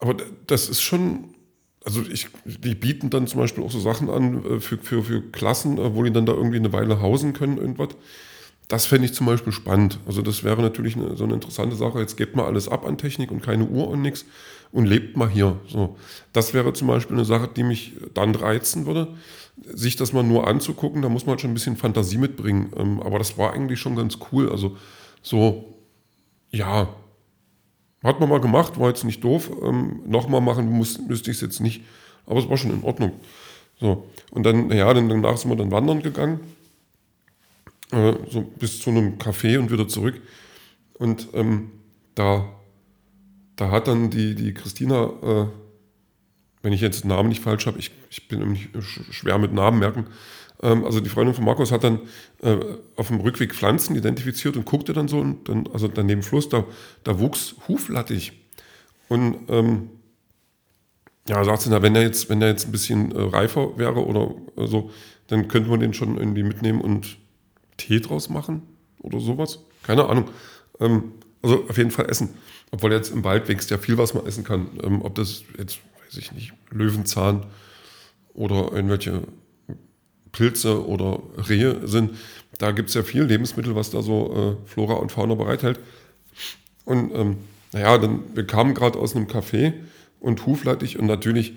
aber 0.00 0.16
das 0.46 0.68
ist 0.68 0.82
schon, 0.82 1.33
also 1.84 2.02
ich, 2.02 2.28
die 2.44 2.74
bieten 2.74 3.10
dann 3.10 3.26
zum 3.26 3.40
Beispiel 3.40 3.62
auch 3.62 3.70
so 3.70 3.80
Sachen 3.80 4.08
an 4.08 4.44
äh, 4.44 4.60
für, 4.60 4.78
für, 4.78 5.02
für 5.02 5.20
Klassen, 5.20 5.78
äh, 5.78 5.94
wo 5.94 6.02
die 6.02 6.12
dann 6.12 6.26
da 6.26 6.32
irgendwie 6.32 6.56
eine 6.56 6.72
Weile 6.72 7.00
hausen 7.00 7.32
können, 7.32 7.58
irgendwas. 7.58 7.90
Das 8.68 8.86
fände 8.86 9.04
ich 9.04 9.12
zum 9.12 9.26
Beispiel 9.26 9.52
spannend. 9.52 10.00
Also 10.06 10.22
das 10.22 10.42
wäre 10.42 10.62
natürlich 10.62 10.96
eine, 10.96 11.16
so 11.16 11.24
eine 11.24 11.34
interessante 11.34 11.76
Sache. 11.76 11.98
Jetzt 11.98 12.16
gebt 12.16 12.34
mal 12.34 12.46
alles 12.46 12.68
ab 12.68 12.86
an 12.86 12.96
Technik 12.96 13.30
und 13.30 13.42
keine 13.42 13.66
Uhr 13.66 13.88
und 13.88 14.00
nichts 14.00 14.24
und 14.72 14.86
lebt 14.86 15.18
mal 15.18 15.28
hier. 15.28 15.60
So, 15.68 15.96
das 16.32 16.54
wäre 16.54 16.72
zum 16.72 16.88
Beispiel 16.88 17.16
eine 17.16 17.26
Sache, 17.26 17.50
die 17.54 17.62
mich 17.62 17.92
dann 18.14 18.34
reizen 18.34 18.86
würde. 18.86 19.08
Sich 19.62 19.96
das 19.96 20.14
mal 20.14 20.24
nur 20.24 20.48
anzugucken, 20.48 21.02
da 21.02 21.10
muss 21.10 21.26
man 21.26 21.32
halt 21.32 21.42
schon 21.42 21.50
ein 21.50 21.54
bisschen 21.54 21.76
Fantasie 21.76 22.18
mitbringen. 22.18 22.72
Ähm, 22.76 23.00
aber 23.02 23.18
das 23.18 23.36
war 23.36 23.52
eigentlich 23.52 23.78
schon 23.78 23.96
ganz 23.96 24.18
cool. 24.32 24.50
Also 24.50 24.78
so, 25.22 25.74
ja, 26.50 26.88
hat 28.04 28.20
man 28.20 28.28
mal 28.28 28.40
gemacht, 28.40 28.78
war 28.78 28.88
jetzt 28.88 29.04
nicht 29.04 29.24
doof. 29.24 29.50
Ähm, 29.62 30.00
Nochmal 30.06 30.40
machen 30.40 30.70
muss, 30.70 30.98
müsste 30.98 31.30
ich 31.30 31.38
es 31.38 31.40
jetzt 31.40 31.60
nicht. 31.60 31.82
Aber 32.26 32.38
es 32.38 32.48
war 32.48 32.56
schon 32.56 32.72
in 32.72 32.84
Ordnung. 32.84 33.12
So, 33.80 34.06
und 34.30 34.44
dann, 34.44 34.70
ja, 34.70 34.92
dann, 34.94 35.08
danach 35.08 35.36
sind 35.36 35.50
wir 35.50 35.56
dann 35.56 35.70
wandern 35.70 36.02
gegangen 36.02 36.40
äh, 37.94 38.14
so 38.30 38.42
bis 38.42 38.80
zu 38.80 38.90
einem 38.90 39.18
Café 39.18 39.58
und 39.58 39.70
wieder 39.70 39.88
zurück. 39.88 40.20
Und 40.94 41.28
ähm, 41.34 41.70
da, 42.14 42.48
da 43.56 43.70
hat 43.70 43.88
dann 43.88 44.10
die, 44.10 44.34
die 44.34 44.54
Christina, 44.54 45.10
äh, 45.22 45.46
wenn 46.62 46.72
ich 46.72 46.80
jetzt 46.80 47.04
den 47.04 47.08
Namen 47.08 47.28
nicht 47.28 47.42
falsch 47.42 47.66
habe, 47.66 47.78
ich, 47.78 47.90
ich 48.10 48.28
bin 48.28 48.40
nämlich 48.40 48.68
schwer 49.10 49.38
mit 49.38 49.52
Namen 49.52 49.78
merken, 49.78 50.06
ähm, 50.64 50.84
also 50.84 51.00
die 51.00 51.10
Freundin 51.10 51.34
von 51.34 51.44
Markus 51.44 51.70
hat 51.70 51.84
dann 51.84 52.00
äh, 52.42 52.56
auf 52.96 53.08
dem 53.08 53.20
Rückweg 53.20 53.54
Pflanzen 53.54 53.94
identifiziert 53.94 54.56
und 54.56 54.64
guckte 54.64 54.92
dann 54.92 55.06
so, 55.06 55.18
und 55.18 55.48
dann, 55.48 55.68
also 55.72 55.86
dann 55.86 56.06
neben 56.06 56.22
Fluss, 56.22 56.48
da, 56.48 56.64
da 57.04 57.20
wuchs 57.20 57.54
Huflattich. 57.68 58.32
Und 59.08 59.36
ähm, 59.48 59.90
ja, 61.28 61.44
sagt 61.44 61.62
sie, 61.62 61.70
na, 61.70 61.82
wenn 61.82 61.94
er 61.94 62.02
jetzt, 62.02 62.30
wenn 62.30 62.42
er 62.42 62.48
jetzt 62.48 62.66
ein 62.66 62.72
bisschen 62.72 63.12
äh, 63.12 63.20
reifer 63.20 63.78
wäre 63.78 64.04
oder 64.04 64.34
so, 64.66 64.90
dann 65.28 65.48
könnte 65.48 65.70
man 65.70 65.80
den 65.80 65.94
schon 65.94 66.16
irgendwie 66.16 66.42
mitnehmen 66.42 66.80
und 66.80 67.18
Tee 67.76 68.00
draus 68.00 68.28
machen 68.28 68.62
oder 69.00 69.20
sowas. 69.20 69.60
Keine 69.82 70.08
Ahnung. 70.08 70.30
Ähm, 70.80 71.12
also 71.42 71.64
auf 71.68 71.76
jeden 71.76 71.90
Fall 71.90 72.08
essen. 72.08 72.30
Obwohl 72.70 72.92
jetzt 72.92 73.12
im 73.12 73.22
Wald 73.22 73.48
wächst 73.48 73.70
ja 73.70 73.78
viel, 73.78 73.98
was 73.98 74.14
man 74.14 74.26
essen 74.26 74.44
kann. 74.44 74.68
Ähm, 74.82 75.02
ob 75.02 75.14
das 75.14 75.44
jetzt, 75.58 75.78
weiß 76.04 76.16
ich 76.16 76.32
nicht, 76.32 76.52
Löwenzahn 76.70 77.44
oder 78.32 78.72
irgendwelche 78.72 79.22
Pilze 80.34 80.86
oder 80.86 81.20
Rehe 81.48 81.86
sind. 81.86 82.10
Da 82.58 82.72
gibt 82.72 82.90
es 82.90 82.94
ja 82.94 83.02
viel 83.02 83.22
Lebensmittel, 83.22 83.74
was 83.74 83.90
da 83.90 84.02
so 84.02 84.58
äh, 84.66 84.68
Flora 84.68 84.94
und 84.94 85.10
Fauna 85.10 85.34
bereithält. 85.34 85.80
Und 86.84 87.14
ähm, 87.14 87.36
naja, 87.72 87.96
dann, 87.96 88.20
wir 88.34 88.46
kamen 88.46 88.74
gerade 88.74 88.98
aus 88.98 89.16
einem 89.16 89.26
Café 89.26 89.72
und 90.20 90.44
Huflattich 90.46 90.98
und 90.98 91.06
natürlich 91.06 91.54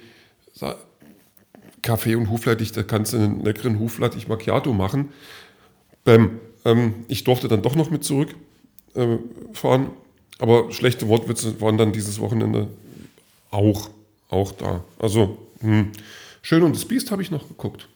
Kaffee 1.82 2.16
und 2.16 2.30
Huflattich, 2.30 2.72
da 2.72 2.84
kannst 2.84 3.14
du 3.14 3.18
einen 3.18 3.44
leckeren 3.44 3.80
Huflattich 3.80 4.28
Macchiato 4.28 4.74
machen. 4.74 5.10
Ähm, 6.06 6.40
ähm, 6.66 7.06
ich 7.08 7.24
durfte 7.24 7.48
dann 7.48 7.62
doch 7.62 7.76
noch 7.76 7.92
mit 7.92 8.04
zurückfahren, 8.04 9.86
äh, 9.86 10.40
aber 10.40 10.72
schlechte 10.72 11.08
Wortwitze 11.08 11.62
waren 11.62 11.78
dann 11.78 11.94
dieses 11.94 12.20
Wochenende 12.20 12.68
auch, 13.52 13.90
auch 14.30 14.52
da. 14.52 14.84
Also, 15.00 15.38
hm. 15.62 15.92
Schön 16.42 16.64
und 16.64 16.76
das 16.76 16.86
Biest 16.86 17.12
habe 17.12 17.22
ich 17.22 17.32
noch 17.32 17.48
geguckt. 17.48 17.90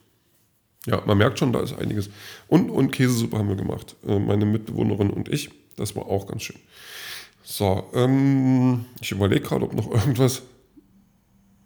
Ja, 0.86 1.02
man 1.06 1.18
merkt 1.18 1.38
schon, 1.38 1.54
da 1.54 1.60
ist 1.60 1.74
einiges. 1.74 2.10
Und, 2.48 2.70
und 2.70 2.92
Käsesuppe 2.92 3.38
haben 3.38 3.50
wir 3.50 3.56
gemacht. 3.56 3.96
Äh, 4.08 4.20
meine 4.20 4.46
Mitbewohnerin 4.46 5.12
und 5.12 5.30
ich. 5.30 5.52
Das 5.78 5.96
war 5.96 6.08
auch 6.08 6.28
ganz 6.28 6.44
schön. 6.44 6.60
So, 7.44 7.90
ähm, 7.94 8.86
ich 9.00 9.12
überlege 9.12 9.42
gerade, 9.42 9.66
ob 9.66 9.74
noch 9.74 9.92
irgendwas, 9.92 10.42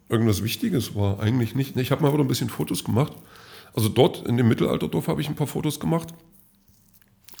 irgendwas 0.08 0.42
Wichtiges 0.42 0.94
war. 0.94 1.20
Eigentlich 1.20 1.54
nicht. 1.54 1.76
Ich 1.76 1.90
habe 1.90 2.02
mal 2.02 2.12
wieder 2.12 2.24
ein 2.24 2.28
bisschen 2.28 2.50
Fotos 2.50 2.84
gemacht. 2.84 3.12
Also 3.72 3.88
dort 3.88 4.26
in 4.26 4.36
dem 4.36 4.48
Mittelalterdorf 4.48 5.08
habe 5.08 5.20
ich 5.20 5.28
ein 5.28 5.34
paar 5.34 5.46
Fotos 5.46 5.80
gemacht. 5.80 6.08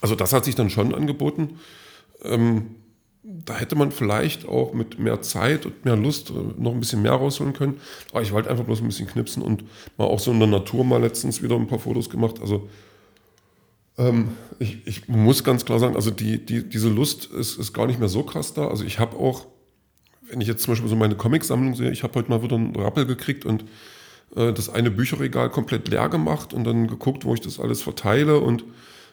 Also 0.00 0.14
das 0.14 0.32
hat 0.32 0.44
sich 0.44 0.54
dann 0.54 0.70
schon 0.70 0.94
angeboten. 0.94 1.58
Ähm, 2.22 2.76
da 3.28 3.56
hätte 3.56 3.74
man 3.74 3.90
vielleicht 3.90 4.46
auch 4.46 4.72
mit 4.72 4.98
mehr 4.98 5.20
Zeit 5.20 5.66
und 5.66 5.84
mehr 5.84 5.96
Lust 5.96 6.30
äh, 6.30 6.34
noch 6.60 6.72
ein 6.72 6.80
bisschen 6.80 7.02
mehr 7.02 7.12
rausholen 7.12 7.52
können. 7.52 7.80
Aber 8.12 8.22
ich 8.22 8.32
wollte 8.32 8.50
einfach 8.50 8.64
bloß 8.64 8.80
ein 8.80 8.86
bisschen 8.86 9.08
knipsen 9.08 9.42
und 9.42 9.64
mal 9.96 10.04
auch 10.04 10.20
so 10.20 10.30
in 10.30 10.38
der 10.38 10.48
Natur 10.48 10.84
mal 10.84 11.00
letztens 11.00 11.42
wieder 11.42 11.56
ein 11.56 11.66
paar 11.66 11.80
Fotos 11.80 12.08
gemacht. 12.08 12.36
Also 12.40 12.68
ähm, 13.98 14.28
ich, 14.60 14.86
ich, 14.86 15.08
muss 15.08 15.42
ganz 15.42 15.64
klar 15.64 15.80
sagen, 15.80 15.96
also 15.96 16.10
die, 16.10 16.44
die, 16.44 16.68
diese 16.68 16.88
Lust 16.88 17.26
ist, 17.26 17.58
ist 17.58 17.72
gar 17.72 17.86
nicht 17.86 17.98
mehr 17.98 18.08
so 18.08 18.22
krass 18.22 18.54
da. 18.54 18.68
Also 18.68 18.84
ich 18.84 19.00
habe 19.00 19.16
auch, 19.16 19.46
wenn 20.30 20.40
ich 20.40 20.46
jetzt 20.46 20.62
zum 20.62 20.72
Beispiel 20.72 20.88
so 20.88 20.96
meine 20.96 21.16
Comicsammlung 21.16 21.74
sehe, 21.74 21.90
ich 21.90 22.04
habe 22.04 22.14
heute 22.14 22.30
mal 22.30 22.42
wieder 22.42 22.56
einen 22.56 22.76
Rappel 22.76 23.06
gekriegt 23.06 23.44
und 23.44 23.64
äh, 24.36 24.52
das 24.52 24.68
eine 24.68 24.92
Bücherregal 24.92 25.50
komplett 25.50 25.88
leer 25.88 26.08
gemacht 26.08 26.54
und 26.54 26.62
dann 26.62 26.86
geguckt, 26.86 27.24
wo 27.24 27.34
ich 27.34 27.40
das 27.40 27.58
alles 27.58 27.82
verteile 27.82 28.38
und 28.38 28.64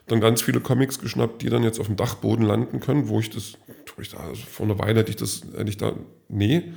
dann 0.07 0.19
ganz 0.19 0.41
viele 0.41 0.59
Comics 0.59 0.99
geschnappt, 0.99 1.41
die 1.41 1.49
dann 1.49 1.63
jetzt 1.63 1.79
auf 1.79 1.87
dem 1.87 1.95
Dachboden 1.95 2.45
landen 2.45 2.79
können, 2.79 3.07
wo 3.07 3.19
ich 3.19 3.29
das, 3.29 3.53
wo 3.95 4.01
ich 4.01 4.09
da, 4.09 4.17
also 4.17 4.43
vor 4.45 4.65
einer 4.65 4.79
Weile 4.79 4.99
hätte 4.99 5.11
ich 5.11 5.17
das, 5.17 5.41
ich 5.65 5.77
da, 5.77 5.93
nee, 6.29 6.73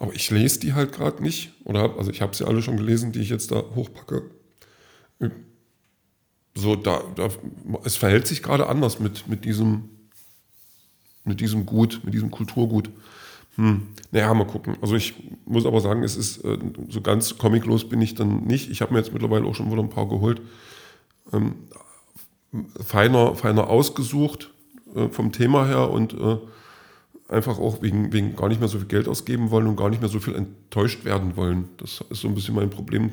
aber 0.00 0.14
ich 0.14 0.30
lese 0.30 0.60
die 0.60 0.72
halt 0.72 0.92
gerade 0.92 1.22
nicht. 1.22 1.52
Oder 1.64 1.96
also 1.98 2.10
ich 2.10 2.22
habe 2.22 2.34
sie 2.34 2.46
alle 2.46 2.62
schon 2.62 2.78
gelesen, 2.78 3.12
die 3.12 3.20
ich 3.20 3.28
jetzt 3.28 3.52
da 3.52 3.62
hochpacke. 3.74 4.30
So, 6.54 6.74
da, 6.74 7.02
da 7.14 7.28
es 7.84 7.96
verhält 7.96 8.26
sich 8.26 8.42
gerade 8.42 8.66
anders 8.66 8.98
mit, 8.98 9.28
mit 9.28 9.44
diesem, 9.44 9.90
mit 11.24 11.40
diesem 11.40 11.66
Gut, 11.66 12.00
mit 12.02 12.14
diesem 12.14 12.30
Kulturgut. 12.30 12.90
Hm, 13.56 13.88
naja, 14.10 14.32
mal 14.32 14.46
gucken. 14.46 14.78
Also 14.80 14.96
ich 14.96 15.14
muss 15.44 15.66
aber 15.66 15.82
sagen, 15.82 16.02
es 16.02 16.16
ist 16.16 16.44
äh, 16.44 16.58
so 16.88 17.02
ganz 17.02 17.36
comiclos 17.36 17.88
bin 17.88 18.00
ich 18.00 18.14
dann 18.14 18.44
nicht. 18.44 18.70
Ich 18.70 18.80
habe 18.80 18.94
mir 18.94 19.00
jetzt 19.00 19.12
mittlerweile 19.12 19.44
auch 19.44 19.54
schon 19.54 19.70
wieder 19.70 19.82
ein 19.82 19.90
paar 19.90 20.08
geholt. 20.08 20.40
Ähm, 21.32 21.56
feiner, 22.82 23.34
feiner 23.34 23.68
ausgesucht 23.68 24.50
äh, 24.94 25.08
vom 25.08 25.32
Thema 25.32 25.66
her 25.66 25.90
und 25.90 26.14
äh, 26.14 26.38
einfach 27.28 27.58
auch 27.58 27.82
wegen, 27.82 28.12
wegen 28.12 28.36
gar 28.36 28.48
nicht 28.48 28.60
mehr 28.60 28.68
so 28.68 28.78
viel 28.78 28.88
Geld 28.88 29.08
ausgeben 29.08 29.50
wollen 29.50 29.66
und 29.66 29.76
gar 29.76 29.88
nicht 29.88 30.00
mehr 30.00 30.10
so 30.10 30.20
viel 30.20 30.34
enttäuscht 30.34 31.04
werden 31.04 31.36
wollen. 31.36 31.68
Das 31.76 32.04
ist 32.10 32.20
so 32.20 32.28
ein 32.28 32.34
bisschen 32.34 32.54
mein 32.54 32.70
Problem 32.70 33.10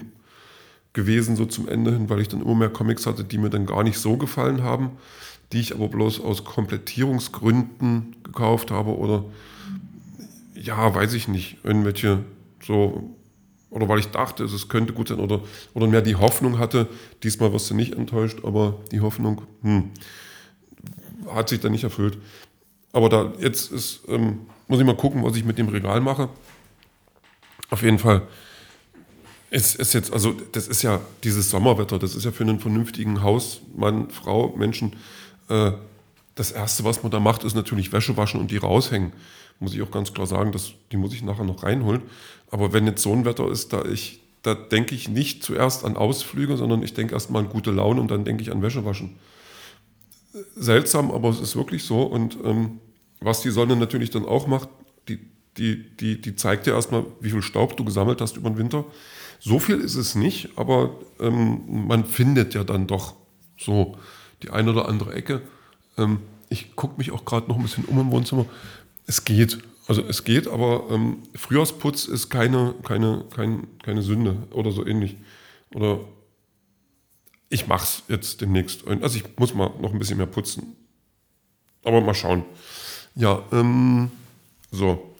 gewesen, 0.93 1.35
so 1.35 1.45
zum 1.45 1.67
Ende 1.67 1.91
hin, 1.91 2.09
weil 2.09 2.21
ich 2.21 2.27
dann 2.27 2.41
immer 2.41 2.55
mehr 2.55 2.69
Comics 2.69 3.05
hatte, 3.05 3.23
die 3.23 3.37
mir 3.37 3.49
dann 3.49 3.65
gar 3.65 3.83
nicht 3.83 3.99
so 3.99 4.17
gefallen 4.17 4.63
haben, 4.63 4.91
die 5.53 5.59
ich 5.59 5.73
aber 5.73 5.87
bloß 5.87 6.21
aus 6.21 6.43
Komplettierungsgründen 6.43 8.15
gekauft 8.23 8.71
habe 8.71 8.97
oder 8.97 9.23
ja, 10.55 10.93
weiß 10.93 11.13
ich 11.13 11.27
nicht, 11.27 11.57
irgendwelche 11.63 12.23
so 12.63 13.15
oder 13.69 13.89
weil 13.89 13.99
ich 13.99 14.07
dachte, 14.07 14.45
es 14.45 14.69
könnte 14.69 14.93
gut 14.93 15.09
sein 15.09 15.19
oder, 15.19 15.41
oder 15.73 15.87
mehr 15.87 16.01
die 16.01 16.15
Hoffnung 16.15 16.57
hatte, 16.57 16.87
diesmal 17.21 17.51
wirst 17.53 17.69
du 17.69 17.75
nicht 17.75 17.93
enttäuscht, 17.93 18.39
aber 18.43 18.77
die 18.91 19.01
Hoffnung 19.01 19.41
hm, 19.61 19.91
hat 21.33 21.49
sich 21.49 21.59
dann 21.59 21.71
nicht 21.71 21.83
erfüllt. 21.83 22.17
Aber 22.93 23.09
da 23.09 23.33
jetzt 23.39 23.71
ist, 23.71 24.01
ähm, 24.07 24.41
muss 24.67 24.79
ich 24.79 24.85
mal 24.85 24.95
gucken, 24.95 25.23
was 25.23 25.35
ich 25.35 25.45
mit 25.45 25.57
dem 25.57 25.69
Regal 25.69 26.01
mache. 26.01 26.29
Auf 27.69 27.81
jeden 27.81 27.99
Fall 27.99 28.23
ist, 29.49 29.75
ist 29.75 29.93
jetzt, 29.93 30.11
also 30.11 30.35
das 30.51 30.67
ist 30.67 30.81
ja 30.81 30.99
dieses 31.23 31.49
Sommerwetter, 31.49 31.99
das 31.99 32.15
ist 32.15 32.25
ja 32.25 32.31
für 32.31 32.43
einen 32.43 32.59
vernünftigen 32.59 33.23
Hausmann, 33.23 34.09
Frau, 34.09 34.53
Menschen, 34.57 34.95
äh, 35.49 35.71
das 36.35 36.51
Erste, 36.51 36.83
was 36.83 37.01
man 37.01 37.11
da 37.11 37.19
macht, 37.19 37.43
ist 37.43 37.55
natürlich 37.55 37.91
Wäsche 37.91 38.15
waschen 38.15 38.39
und 38.39 38.51
die 38.51 38.57
raushängen. 38.57 39.11
Muss 39.59 39.73
ich 39.73 39.81
auch 39.81 39.89
ganz 39.89 40.13
klar 40.13 40.27
sagen, 40.27 40.51
das, 40.51 40.73
die 40.91 40.97
muss 40.97 41.13
ich 41.13 41.23
nachher 41.23 41.45
noch 41.45 41.63
reinholen. 41.63 42.03
Aber 42.51 42.73
wenn 42.73 42.85
jetzt 42.85 43.01
so 43.01 43.11
ein 43.11 43.25
Wetter 43.25 43.49
ist, 43.49 43.73
da 43.73 43.83
ich, 43.85 44.21
da 44.43 44.53
denke 44.53 44.93
ich 44.93 45.09
nicht 45.09 45.43
zuerst 45.43 45.83
an 45.83 45.97
Ausflüge, 45.97 46.55
sondern 46.55 46.83
ich 46.83 46.93
denke 46.93 47.15
erstmal 47.15 47.43
an 47.43 47.49
gute 47.49 47.71
Laune 47.71 48.01
und 48.01 48.11
dann 48.11 48.23
denke 48.23 48.43
ich 48.43 48.51
an 48.51 48.61
Wäsche 48.61 48.85
waschen. 48.85 49.17
Seltsam, 50.55 51.11
aber 51.11 51.29
es 51.29 51.39
ist 51.39 51.55
wirklich 51.55 51.83
so. 51.83 52.03
Und 52.03 52.37
ähm, 52.43 52.79
was 53.19 53.41
die 53.41 53.49
Sonne 53.49 53.75
natürlich 53.75 54.09
dann 54.09 54.25
auch 54.25 54.47
macht, 54.47 54.69
die, 55.07 55.19
die, 55.57 55.95
die, 55.97 56.21
die 56.21 56.35
zeigt 56.35 56.67
dir 56.67 56.73
erstmal, 56.73 57.05
wie 57.19 57.31
viel 57.31 57.41
Staub 57.41 57.77
du 57.77 57.83
gesammelt 57.83 58.21
hast 58.21 58.37
über 58.37 58.49
den 58.49 58.57
Winter. 58.57 58.85
So 59.39 59.59
viel 59.59 59.79
ist 59.79 59.95
es 59.95 60.15
nicht, 60.15 60.49
aber 60.55 60.91
ähm, 61.19 61.85
man 61.87 62.05
findet 62.05 62.53
ja 62.53 62.63
dann 62.63 62.87
doch 62.87 63.15
so 63.57 63.97
die 64.43 64.49
eine 64.49 64.71
oder 64.71 64.87
andere 64.87 65.13
Ecke. 65.13 65.41
Ähm, 65.97 66.19
ich 66.49 66.75
gucke 66.75 66.97
mich 66.97 67.11
auch 67.11 67.25
gerade 67.25 67.47
noch 67.47 67.57
ein 67.57 67.63
bisschen 67.63 67.85
um 67.85 67.99
im 67.99 68.11
Wohnzimmer. 68.11 68.45
Es 69.05 69.23
geht. 69.25 69.59
Also 69.87 70.01
es 70.01 70.25
geht, 70.25 70.47
aber 70.47 70.83
ähm, 70.89 71.19
Frühjahrsputz 71.33 72.05
ist 72.05 72.29
keine, 72.29 72.75
keine, 72.83 73.23
kein, 73.33 73.67
keine 73.81 74.01
Sünde 74.01 74.35
oder 74.51 74.71
so 74.71 74.85
ähnlich. 74.85 75.15
Oder 75.73 75.99
ich 77.49 77.67
mache 77.67 77.83
es 77.83 78.03
jetzt 78.07 78.41
demnächst. 78.41 78.87
Also 78.87 79.17
ich 79.17 79.25
muss 79.37 79.53
mal 79.53 79.71
noch 79.81 79.93
ein 79.93 79.99
bisschen 79.99 80.17
mehr 80.17 80.27
putzen. 80.27 80.75
Aber 81.83 82.01
mal 82.01 82.13
schauen. 82.13 82.43
Ja, 83.15 83.43
ähm, 83.51 84.11
so. 84.71 85.15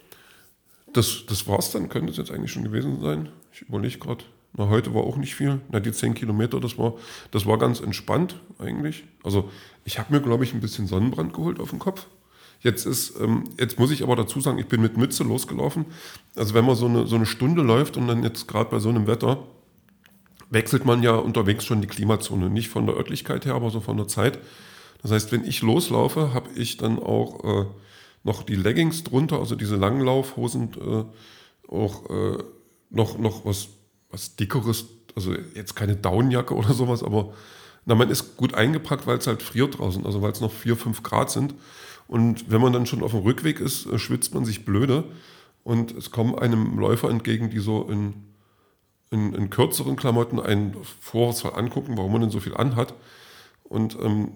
Das, 0.92 1.24
das 1.26 1.46
war's 1.46 1.70
dann, 1.70 1.88
könnte 1.88 2.12
es 2.12 2.18
jetzt 2.18 2.30
eigentlich 2.30 2.52
schon 2.52 2.64
gewesen 2.64 3.00
sein. 3.00 3.28
Ich 3.52 3.62
überlege 3.62 3.98
gerade. 3.98 4.24
Na, 4.54 4.68
heute 4.68 4.94
war 4.94 5.04
auch 5.04 5.16
nicht 5.16 5.34
viel. 5.34 5.60
Na, 5.70 5.80
die 5.80 5.92
10 5.92 6.14
Kilometer, 6.14 6.60
das 6.60 6.78
war, 6.78 6.94
das 7.30 7.46
war 7.46 7.58
ganz 7.58 7.80
entspannt 7.80 8.36
eigentlich. 8.58 9.04
Also 9.22 9.50
ich 9.84 9.98
habe 9.98 10.12
mir, 10.12 10.20
glaube 10.20 10.44
ich, 10.44 10.54
ein 10.54 10.60
bisschen 10.60 10.86
Sonnenbrand 10.86 11.32
geholt 11.34 11.60
auf 11.60 11.70
den 11.70 11.78
Kopf. 11.78 12.06
Jetzt 12.60 12.86
ist, 12.86 13.20
ähm, 13.20 13.44
jetzt 13.58 13.78
muss 13.78 13.90
ich 13.90 14.02
aber 14.02 14.16
dazu 14.16 14.40
sagen, 14.40 14.58
ich 14.58 14.66
bin 14.66 14.80
mit 14.82 14.96
Mütze 14.96 15.22
losgelaufen. 15.22 15.86
Also 16.34 16.54
wenn 16.54 16.64
man 16.64 16.74
so 16.74 16.86
eine, 16.86 17.06
so 17.06 17.16
eine 17.16 17.26
Stunde 17.26 17.62
läuft 17.62 17.96
und 17.96 18.08
dann 18.08 18.22
jetzt 18.22 18.48
gerade 18.48 18.70
bei 18.70 18.80
so 18.80 18.88
einem 18.88 19.06
Wetter, 19.06 19.46
wechselt 20.50 20.84
man 20.84 21.02
ja 21.02 21.14
unterwegs 21.14 21.64
schon 21.64 21.80
die 21.80 21.86
Klimazone. 21.86 22.50
Nicht 22.50 22.68
von 22.68 22.86
der 22.86 22.96
Örtlichkeit 22.96 23.44
her, 23.44 23.54
aber 23.54 23.70
so 23.70 23.80
von 23.80 23.96
der 23.96 24.08
Zeit. 24.08 24.38
Das 25.02 25.10
heißt, 25.10 25.32
wenn 25.32 25.44
ich 25.44 25.62
loslaufe, 25.62 26.34
habe 26.34 26.50
ich 26.54 26.76
dann 26.76 26.98
auch 26.98 27.44
äh, 27.44 27.66
noch 28.24 28.42
die 28.42 28.56
Leggings 28.56 29.04
drunter, 29.04 29.38
also 29.38 29.54
diese 29.54 29.76
Langlaufhosen, 29.76 30.70
äh, 30.74 31.70
auch 31.70 32.10
äh, 32.10 32.38
noch, 32.90 33.18
noch 33.18 33.44
was 33.44 33.68
was 34.10 34.36
Dickeres, 34.36 34.86
also 35.14 35.34
jetzt 35.54 35.76
keine 35.76 35.96
Downjacke 35.96 36.54
oder 36.54 36.72
sowas, 36.72 37.02
aber 37.02 37.34
na, 37.84 37.94
man 37.94 38.10
ist 38.10 38.36
gut 38.36 38.54
eingepackt, 38.54 39.06
weil 39.06 39.18
es 39.18 39.26
halt 39.26 39.42
friert 39.42 39.78
draußen, 39.78 40.04
also 40.04 40.20
weil 40.20 40.32
es 40.32 40.40
noch 40.40 40.52
4, 40.52 40.76
5 40.76 41.02
Grad 41.02 41.30
sind. 41.30 41.54
Und 42.06 42.50
wenn 42.50 42.60
man 42.60 42.72
dann 42.72 42.86
schon 42.86 43.02
auf 43.02 43.12
dem 43.12 43.20
Rückweg 43.20 43.60
ist, 43.60 43.86
äh, 43.86 43.98
schwitzt 43.98 44.34
man 44.34 44.44
sich 44.44 44.64
blöde. 44.64 45.04
Und 45.62 45.92
es 45.92 46.10
kommen 46.10 46.34
einem 46.34 46.78
Läufer 46.78 47.10
entgegen, 47.10 47.50
die 47.50 47.60
so 47.60 47.88
in, 47.88 48.14
in, 49.10 49.34
in 49.34 49.50
kürzeren 49.50 49.96
Klamotten 49.96 50.40
einen 50.40 50.76
Vorausfall 51.00 51.54
angucken, 51.54 51.96
warum 51.96 52.12
man 52.12 52.22
denn 52.22 52.30
so 52.30 52.40
viel 52.40 52.56
anhat. 52.56 52.94
Und 53.64 53.96
ähm, 54.02 54.32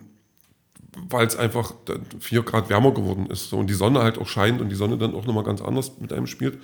weil 1.09 1.27
es 1.27 1.37
einfach 1.37 1.73
4 2.21 2.43
Grad 2.43 2.69
wärmer 2.69 2.93
geworden 2.93 3.27
ist. 3.27 3.49
So, 3.49 3.59
und 3.59 3.69
die 3.69 3.75
Sonne 3.75 4.03
halt 4.03 4.19
auch 4.19 4.27
scheint 4.27 4.61
und 4.61 4.69
die 4.69 4.75
Sonne 4.75 4.99
dann 4.99 5.15
auch 5.15 5.25
nochmal 5.25 5.45
ganz 5.45 5.63
anders 5.63 5.93
mit 5.99 6.13
einem 6.13 6.27
spielt. 6.27 6.59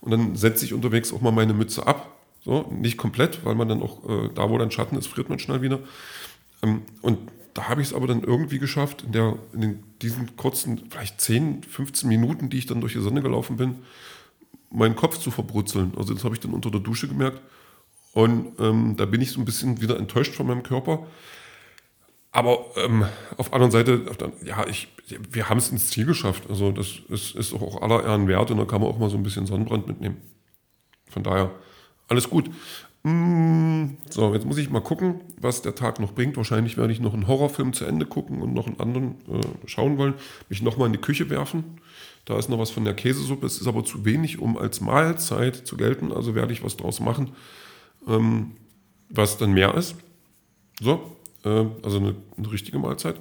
Und 0.00 0.10
dann 0.10 0.34
setze 0.34 0.64
ich 0.64 0.74
unterwegs 0.74 1.12
auch 1.12 1.20
mal 1.20 1.30
meine 1.30 1.52
Mütze 1.52 1.86
ab 1.86 2.18
so, 2.48 2.66
nicht 2.70 2.96
komplett, 2.96 3.44
weil 3.44 3.54
man 3.54 3.68
dann 3.68 3.82
auch, 3.82 4.08
äh, 4.08 4.30
da 4.34 4.48
wo 4.48 4.56
dann 4.58 4.70
Schatten 4.70 4.96
ist, 4.96 5.06
friert 5.06 5.28
man 5.28 5.38
schnell 5.38 5.60
wieder. 5.62 5.80
Ähm, 6.62 6.82
und 7.02 7.18
da 7.52 7.68
habe 7.68 7.82
ich 7.82 7.88
es 7.88 7.94
aber 7.94 8.06
dann 8.06 8.22
irgendwie 8.22 8.58
geschafft, 8.58 9.02
in, 9.02 9.12
der, 9.12 9.36
in 9.52 9.60
den, 9.60 9.82
diesen 10.00 10.36
kurzen, 10.36 10.82
vielleicht 10.88 11.20
10, 11.20 11.64
15 11.64 12.08
Minuten, 12.08 12.48
die 12.48 12.58
ich 12.58 12.66
dann 12.66 12.80
durch 12.80 12.92
die 12.92 13.00
Sonne 13.00 13.20
gelaufen 13.20 13.56
bin, 13.56 13.80
meinen 14.70 14.96
Kopf 14.96 15.18
zu 15.18 15.30
verbrutzeln. 15.30 15.92
Also 15.96 16.14
das 16.14 16.24
habe 16.24 16.34
ich 16.34 16.40
dann 16.40 16.52
unter 16.52 16.70
der 16.70 16.80
Dusche 16.80 17.08
gemerkt. 17.08 17.40
Und 18.12 18.58
ähm, 18.58 18.96
da 18.96 19.06
bin 19.06 19.20
ich 19.20 19.30
so 19.30 19.40
ein 19.40 19.44
bisschen 19.44 19.80
wieder 19.80 19.98
enttäuscht 19.98 20.34
von 20.34 20.46
meinem 20.46 20.62
Körper. 20.62 21.06
Aber 22.30 22.66
ähm, 22.76 23.04
auf 23.36 23.48
der 23.48 23.54
anderen 23.54 23.70
Seite, 23.70 24.04
ja, 24.44 24.66
ich, 24.66 24.88
wir 25.30 25.48
haben 25.48 25.58
es 25.58 25.70
ins 25.70 25.88
Ziel 25.90 26.06
geschafft. 26.06 26.44
Also 26.48 26.72
das 26.72 26.98
ist, 27.08 27.34
ist 27.34 27.54
auch 27.54 27.80
aller 27.80 28.04
Ehren 28.04 28.28
wert 28.28 28.50
und 28.50 28.58
da 28.58 28.64
kann 28.64 28.80
man 28.80 28.90
auch 28.90 28.98
mal 28.98 29.10
so 29.10 29.16
ein 29.16 29.22
bisschen 29.22 29.46
Sonnenbrand 29.46 29.86
mitnehmen. 29.86 30.18
Von 31.06 31.22
daher, 31.22 31.50
alles 32.06 32.28
gut. 32.28 32.50
Mm, 33.02 33.96
so, 34.10 34.34
jetzt 34.34 34.44
muss 34.44 34.58
ich 34.58 34.70
mal 34.70 34.80
gucken, 34.80 35.20
was 35.40 35.62
der 35.62 35.74
Tag 35.74 36.00
noch 36.00 36.12
bringt. 36.12 36.36
Wahrscheinlich 36.36 36.76
werde 36.76 36.92
ich 36.92 37.00
noch 37.00 37.14
einen 37.14 37.26
Horrorfilm 37.26 37.72
zu 37.72 37.84
Ende 37.84 38.04
gucken 38.04 38.42
und 38.42 38.52
noch 38.52 38.66
einen 38.66 38.80
anderen 38.80 39.14
äh, 39.28 39.66
schauen 39.66 39.96
wollen. 39.96 40.14
Mich 40.48 40.62
nochmal 40.62 40.86
in 40.86 40.92
die 40.92 41.00
Küche 41.00 41.30
werfen. 41.30 41.80
Da 42.28 42.38
ist 42.38 42.50
noch 42.50 42.58
was 42.58 42.68
von 42.68 42.84
der 42.84 42.92
Käsesuppe. 42.92 43.46
Es 43.46 43.58
ist 43.58 43.66
aber 43.66 43.86
zu 43.86 44.04
wenig, 44.04 44.38
um 44.38 44.58
als 44.58 44.82
Mahlzeit 44.82 45.66
zu 45.66 45.78
gelten. 45.78 46.12
Also 46.12 46.34
werde 46.34 46.52
ich 46.52 46.62
was 46.62 46.76
draus 46.76 47.00
machen, 47.00 47.32
ähm, 48.06 48.50
was 49.08 49.38
dann 49.38 49.54
mehr 49.54 49.74
ist. 49.74 49.94
So, 50.78 51.16
äh, 51.46 51.64
also 51.82 51.96
eine, 51.96 52.16
eine 52.36 52.52
richtige 52.52 52.78
Mahlzeit. 52.78 53.16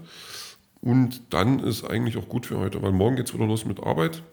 Und 0.81 1.21
dann 1.29 1.59
ist 1.59 1.85
eigentlich 1.85 2.17
auch 2.17 2.27
gut 2.27 2.47
für 2.47 2.57
heute, 2.57 2.81
weil 2.81 2.91
morgen 2.91 3.15
geht 3.15 3.27
es 3.27 3.33
wieder 3.33 3.45
los 3.45 3.63
mit 3.63 3.81
Arbeit. 3.81 4.23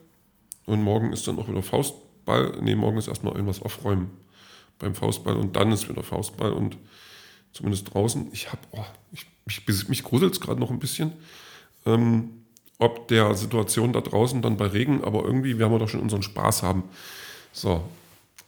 Und 0.67 0.83
morgen 0.83 1.13
ist 1.13 1.29
dann 1.29 1.39
auch 1.39 1.47
wieder 1.47 1.63
Faustball. 1.63 2.59
Nee, 2.61 2.75
morgen 2.75 2.99
ist 2.99 3.07
erstmal 3.07 3.35
irgendwas 3.35 3.63
aufräumen 3.63 4.11
beim 4.81 4.97
Faustball 4.97 5.37
und 5.37 5.55
dann 5.55 5.71
ist 5.71 5.89
wieder 5.89 6.03
Faustball 6.03 6.53
und 6.53 6.79
zumindest 7.53 7.95
draußen. 7.95 8.29
Ich 8.33 8.51
habe, 8.51 8.63
oh, 8.73 8.85
ich, 9.13 9.25
mich, 9.47 9.89
mich 9.89 10.03
gruselt 10.03 10.33
es 10.33 10.41
gerade 10.41 10.59
noch 10.59 10.73
ein 10.73 10.81
bisschen, 10.81 11.13
ähm, 11.87 12.44
ob 12.79 13.09
der 13.09 13.35
Situation 13.35 13.93
da 13.93 14.01
draußen 14.01 14.43
dann 14.43 14.57
bei 14.57 14.67
Regen, 14.67 15.05
aber 15.05 15.25
irgendwie 15.25 15.59
werden 15.59 15.73
wir 15.73 15.79
doch 15.79 15.89
schon 15.89 16.01
unseren 16.01 16.23
Spaß 16.23 16.63
haben. 16.63 16.85
So, 17.53 17.83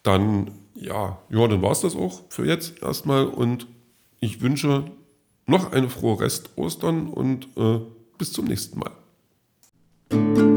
dann, 0.03 0.51
ja, 0.75 1.19
ja, 1.31 1.49
dann 1.49 1.62
war 1.62 1.73
es 1.73 1.81
das 1.81 1.97
auch 1.97 2.23
für 2.29 2.47
jetzt 2.47 2.83
erstmal 2.83 3.27
und 3.27 3.67
ich 4.21 4.41
wünsche 4.41 4.85
noch 5.47 5.73
eine 5.73 5.89
frohe 5.89 6.21
Rest 6.21 6.51
Ostern 6.57 7.09
und 7.09 7.49
äh, 7.57 7.81
bis 8.19 8.33
zum 8.33 8.47
nächsten 8.47 8.81
Mal. 8.81 10.56